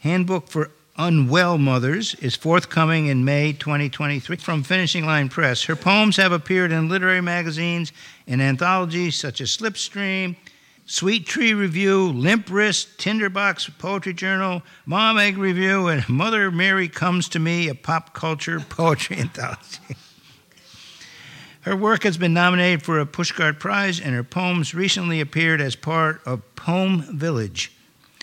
[0.00, 5.64] Handbook for Unwell Mothers, is forthcoming in May 2023 from Finishing Line Press.
[5.64, 7.92] Her poems have appeared in literary magazines
[8.26, 10.36] and anthologies such as Slipstream,
[10.84, 17.26] Sweet Tree Review, Limp Wrist, Tinderbox Poetry Journal, Mom Egg Review, and Mother Mary Comes
[17.30, 19.96] to Me, a pop culture poetry anthology.
[21.62, 25.74] Her work has been nominated for a Pushcart Prize, and her poems recently appeared as
[25.74, 27.72] part of Poem Village,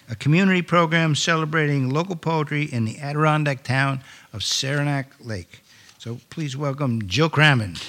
[0.10, 4.02] a community program celebrating local poetry in the Adirondack town
[4.34, 5.62] of Saranac Lake.
[6.00, 7.84] So please welcome Jill Crammond.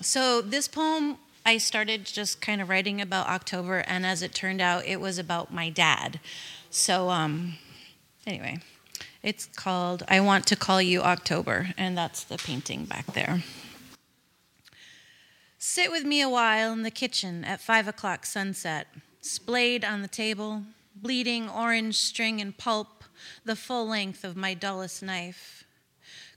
[0.00, 4.60] So this poem I started just kind of writing about October, and as it turned
[4.60, 6.20] out, it was about my dad.
[6.70, 7.56] So um,
[8.26, 8.60] anyway,
[9.22, 13.42] it's called "I Want to Call You October," and that's the painting back there.
[15.64, 18.88] Sit with me a while in the kitchen at five o'clock sunset,
[19.20, 20.64] splayed on the table,
[20.96, 23.04] bleeding orange string and pulp,
[23.44, 25.62] the full length of my dullest knife.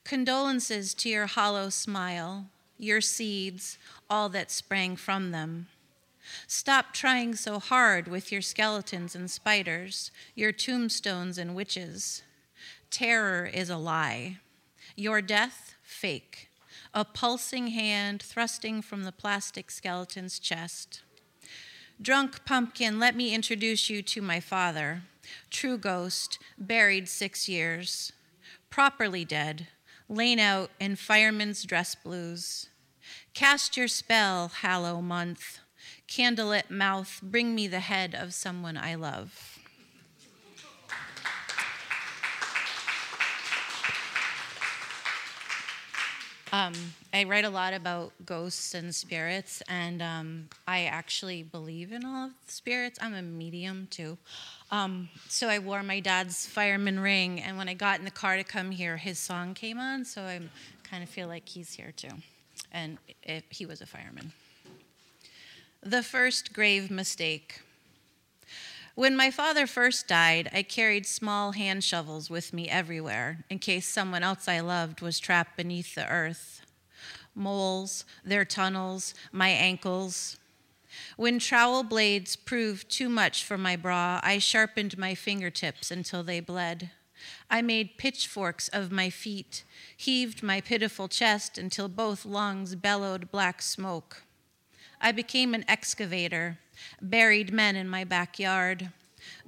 [0.04, 2.46] Condolences to your hollow smile,
[2.78, 3.80] your seeds,
[4.12, 5.70] all that sprang from them.
[6.46, 12.22] Stop trying so hard with your skeletons and spiders, your tombstones and witches.
[12.92, 14.38] Terror is a lie.
[14.96, 16.48] Your death, fake.
[16.98, 21.02] A pulsing hand thrusting from the plastic skeleton's chest.
[22.02, 25.02] Drunk pumpkin, let me introduce you to my father.
[25.50, 28.14] True ghost, buried six years.
[28.70, 29.68] Properly dead,
[30.08, 32.70] lain out in fireman's dress blues.
[33.34, 35.60] Cast your spell, hallow month.
[36.08, 39.55] Candlelit mouth, bring me the head of someone I love.
[46.52, 46.74] Um,
[47.14, 52.26] I write a lot about ghosts and spirits, and um, I actually believe in all
[52.26, 53.00] of the spirits.
[53.02, 54.18] I'm a medium too.
[54.72, 58.38] Um, so I wore my dad's fireman ring, and when I got in the car
[58.38, 60.40] to come here, his song came on, so I
[60.84, 62.14] kind of feel like he's here too.
[62.72, 64.32] And it, he was a fireman.
[65.82, 67.62] The first grave mistake.
[68.96, 73.86] When my father first died, I carried small hand shovels with me everywhere in case
[73.86, 76.62] someone else I loved was trapped beneath the earth.
[77.36, 80.38] Moles, their tunnels, my ankles.
[81.18, 86.40] When trowel blades proved too much for my bra, I sharpened my fingertips until they
[86.40, 86.90] bled.
[87.50, 89.66] I made pitchforks of my feet,
[89.98, 94.24] heaved my pitiful chest until both lungs bellowed black smoke.
[95.02, 96.60] I became an excavator,
[97.02, 98.90] buried men in my backyard.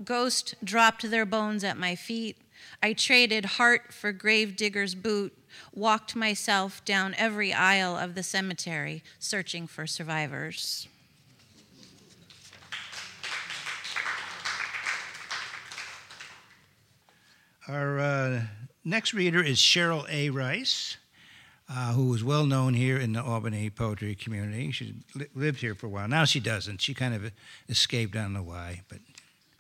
[0.04, 2.38] Ghosts dropped their bones at my feet.
[2.82, 5.38] I traded heart for gravedigger's boot,
[5.74, 10.88] walked myself down every aisle of the cemetery, searching for survivors.
[17.68, 18.42] Our uh,
[18.86, 20.30] next reader is Cheryl A.
[20.30, 20.96] Rice,
[21.70, 24.72] uh, was well known here in the Albany poetry community.
[24.72, 26.08] She li- lived here for a while.
[26.08, 26.82] Now she doesn't.
[26.82, 27.32] She kind of
[27.68, 28.16] escaped.
[28.16, 29.00] I don't know why, but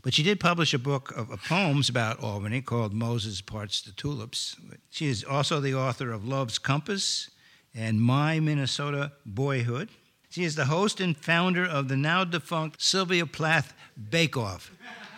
[0.03, 3.91] but she did publish a book of, of poems about Albany called Moses Parts the
[3.91, 4.55] Tulips.
[4.89, 7.29] She is also the author of Love's Compass
[7.75, 9.89] and My Minnesota Boyhood.
[10.29, 13.73] She is the host and founder of the now defunct Sylvia Plath
[14.09, 14.71] Bake Off.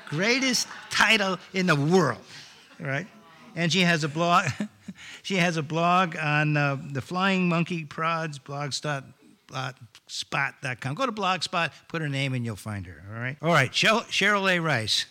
[0.07, 2.21] Greatest title in the world,
[2.79, 3.05] right?
[3.55, 4.45] And she has a blog.
[5.21, 10.95] she has a blog on uh, the Flying Monkey Prods blogspot.com.
[10.95, 13.03] Go to Blogspot, put her name, and you'll find her.
[13.13, 13.37] All right.
[13.41, 13.71] All right.
[13.71, 14.59] Cheryl, A.
[14.59, 15.05] Rice.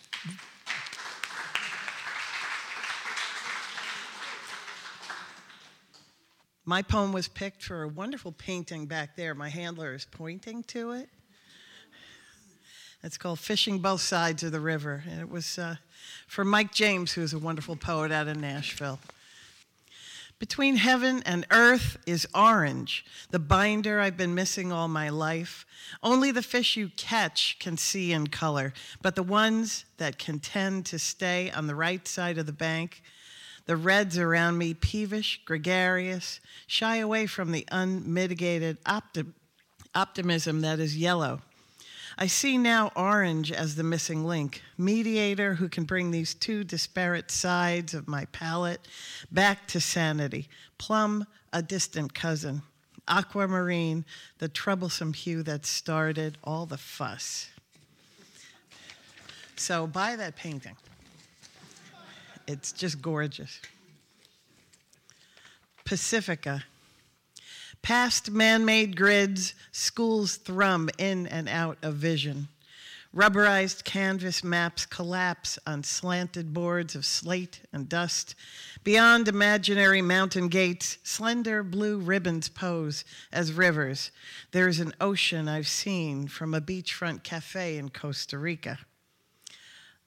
[6.69, 9.33] My poem was picked for a wonderful painting back there.
[9.33, 11.09] My handler is pointing to it.
[13.01, 15.03] It's called Fishing Both Sides of the River.
[15.09, 15.77] And it was uh,
[16.27, 18.99] for Mike James, who's a wonderful poet out of Nashville.
[20.39, 25.65] Between heaven and earth is orange, the binder I've been missing all my life.
[26.01, 28.71] Only the fish you catch can see in color,
[29.01, 33.01] but the ones that can tend to stay on the right side of the bank,
[33.65, 39.33] the reds around me, peevish, gregarious, shy away from the unmitigated optim-
[39.93, 41.41] optimism that is yellow.
[42.21, 47.31] I see now orange as the missing link, mediator who can bring these two disparate
[47.31, 48.85] sides of my palette
[49.31, 50.49] back to sanity.
[50.77, 52.61] Plum, a distant cousin.
[53.07, 54.03] Aquamarine,
[54.39, 57.51] the troublesome hue that started all the fuss.
[59.55, 60.75] So buy that painting.
[62.49, 63.61] It's just gorgeous.
[65.85, 66.65] Pacifica.
[67.81, 72.49] Past man made grids, schools thrum in and out of vision.
[73.15, 78.35] Rubberized canvas maps collapse on slanted boards of slate and dust.
[78.83, 84.11] Beyond imaginary mountain gates, slender blue ribbons pose as rivers.
[84.51, 88.77] There's an ocean I've seen from a beachfront cafe in Costa Rica.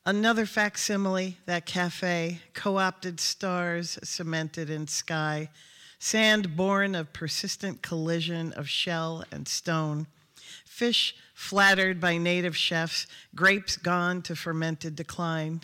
[0.06, 5.48] Another facsimile, that cafe, co opted stars cemented in sky,
[6.04, 10.04] sand born of persistent collision of shell and stone,
[10.64, 15.60] fish flattered by native chefs, grapes gone to fermented decline.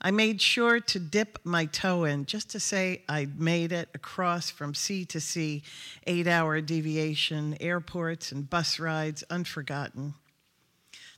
[0.00, 4.50] I made sure to dip my toe in just to say I'd made it across
[4.50, 5.64] from sea to sea,
[6.06, 10.14] eight hour deviation, airports and bus rides unforgotten.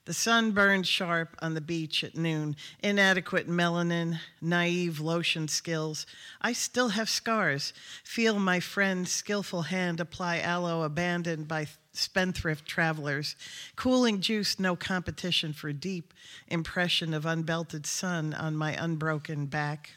[0.05, 6.07] The sun burned sharp on the beach at noon, inadequate melanin, naive lotion skills.
[6.41, 7.75] I still have scars.
[8.05, 13.37] Feel my friend's skillful hand apply aloe abandoned by spendthrift travelers.
[13.77, 16.15] Cooling juice, no competition for deep
[16.47, 19.97] impression of unbelted sun on my unbroken back.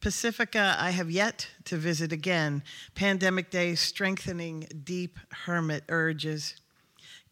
[0.00, 2.62] Pacifica, I have yet to visit again.
[2.94, 6.54] Pandemic days strengthening deep hermit urges.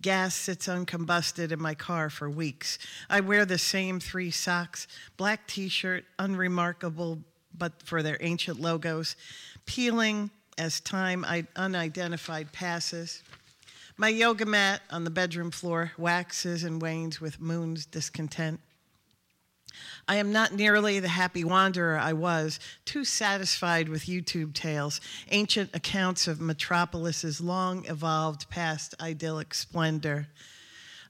[0.04, 2.78] Gas sits uncombusted in my car for weeks.
[3.08, 4.86] I wear the same three socks,
[5.16, 7.20] black t shirt, unremarkable
[7.56, 9.16] but for their ancient logos,
[9.64, 11.24] peeling as time
[11.56, 13.22] unidentified passes.
[13.96, 18.60] My yoga mat on the bedroom floor waxes and wanes with moon's discontent.
[20.06, 25.00] I am not nearly the happy wanderer I was, too satisfied with YouTube tales,
[25.30, 30.28] ancient accounts of metropolis's long evolved past idyllic splendor.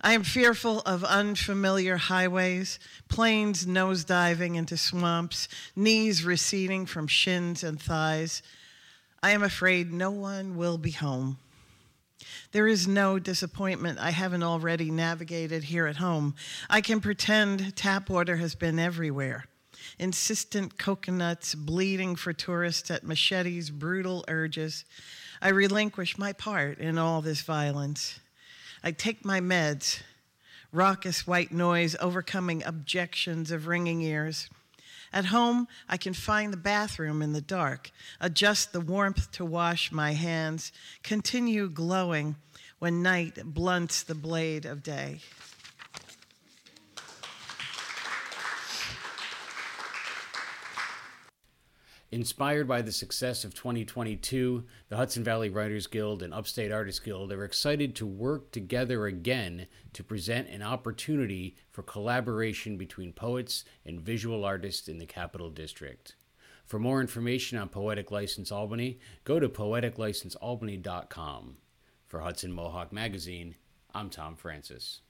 [0.00, 2.78] I am fearful of unfamiliar highways,
[3.08, 8.42] planes nosediving into swamps, knees receding from shins and thighs.
[9.22, 11.38] I am afraid no one will be home.
[12.52, 16.34] There is no disappointment I haven't already navigated here at home.
[16.68, 19.46] I can pretend tap water has been everywhere.
[19.98, 24.84] Insistent coconuts bleeding for tourists at machetes' brutal urges.
[25.42, 28.20] I relinquish my part in all this violence.
[28.82, 30.00] I take my meds,
[30.72, 34.48] raucous white noise overcoming objections of ringing ears.
[35.14, 39.92] At home, I can find the bathroom in the dark, adjust the warmth to wash
[39.92, 40.72] my hands,
[41.04, 42.34] continue glowing
[42.80, 45.20] when night blunts the blade of day.
[52.14, 57.32] Inspired by the success of 2022, the Hudson Valley Writers Guild and Upstate Artists Guild
[57.32, 64.00] are excited to work together again to present an opportunity for collaboration between poets and
[64.00, 66.14] visual artists in the Capital District.
[66.64, 71.56] For more information on Poetic License Albany, go to poeticlicensealbany.com.
[72.06, 73.56] For Hudson Mohawk Magazine,
[73.92, 75.00] I'm Tom Francis.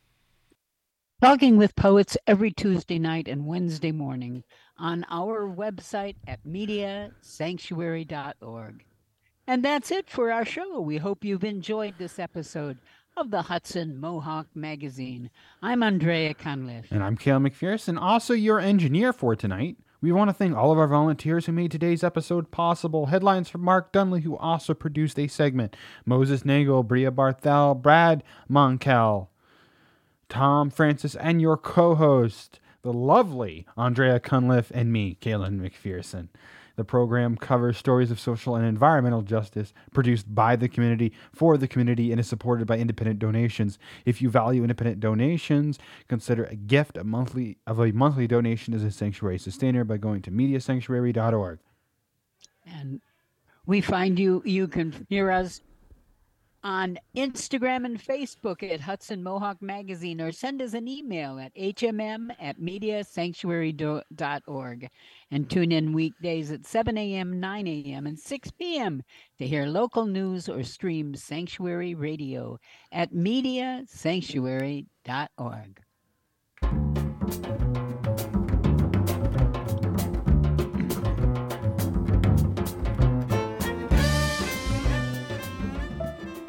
[1.22, 4.42] Talking with poets every Tuesday night and Wednesday morning
[4.76, 8.84] on our website at mediasanctuary.org.
[9.46, 10.80] And that's it for our show.
[10.80, 12.76] We hope you've enjoyed this episode
[13.16, 15.30] of the Hudson Mohawk Magazine.
[15.62, 16.90] I'm Andrea Conliffe.
[16.90, 19.76] And I'm Cale McPherson, also your engineer for tonight.
[20.02, 23.06] We want to thank all of our volunteers who made today's episode possible.
[23.06, 29.28] Headlines from Mark Dunley, who also produced a segment, Moses Nagel, Brea Barthel, Brad Monkel,
[30.28, 36.28] Tom Francis, and your co host, the lovely Andrea Cunliffe, and me, Kalen McPherson.
[36.76, 41.68] The program covers stories of social and environmental justice produced by the community for the
[41.68, 43.78] community and is supported by independent donations.
[44.04, 48.82] If you value independent donations, consider a gift a monthly of a monthly donation as
[48.82, 51.60] a sanctuary sustainer by going to mediasanctuary.org.
[52.66, 53.00] And
[53.66, 55.60] we find you you can hear us
[56.64, 62.30] on Instagram and Facebook at Hudson Mohawk Magazine or send us an email at hmm
[62.40, 64.88] at mediasanctuary.org
[65.30, 69.02] and tune in weekdays at 7 a.m., 9 a.m., and 6 p.m.
[69.38, 72.58] to hear local news or stream Sanctuary Radio
[72.90, 75.80] at mediasanctuary.org.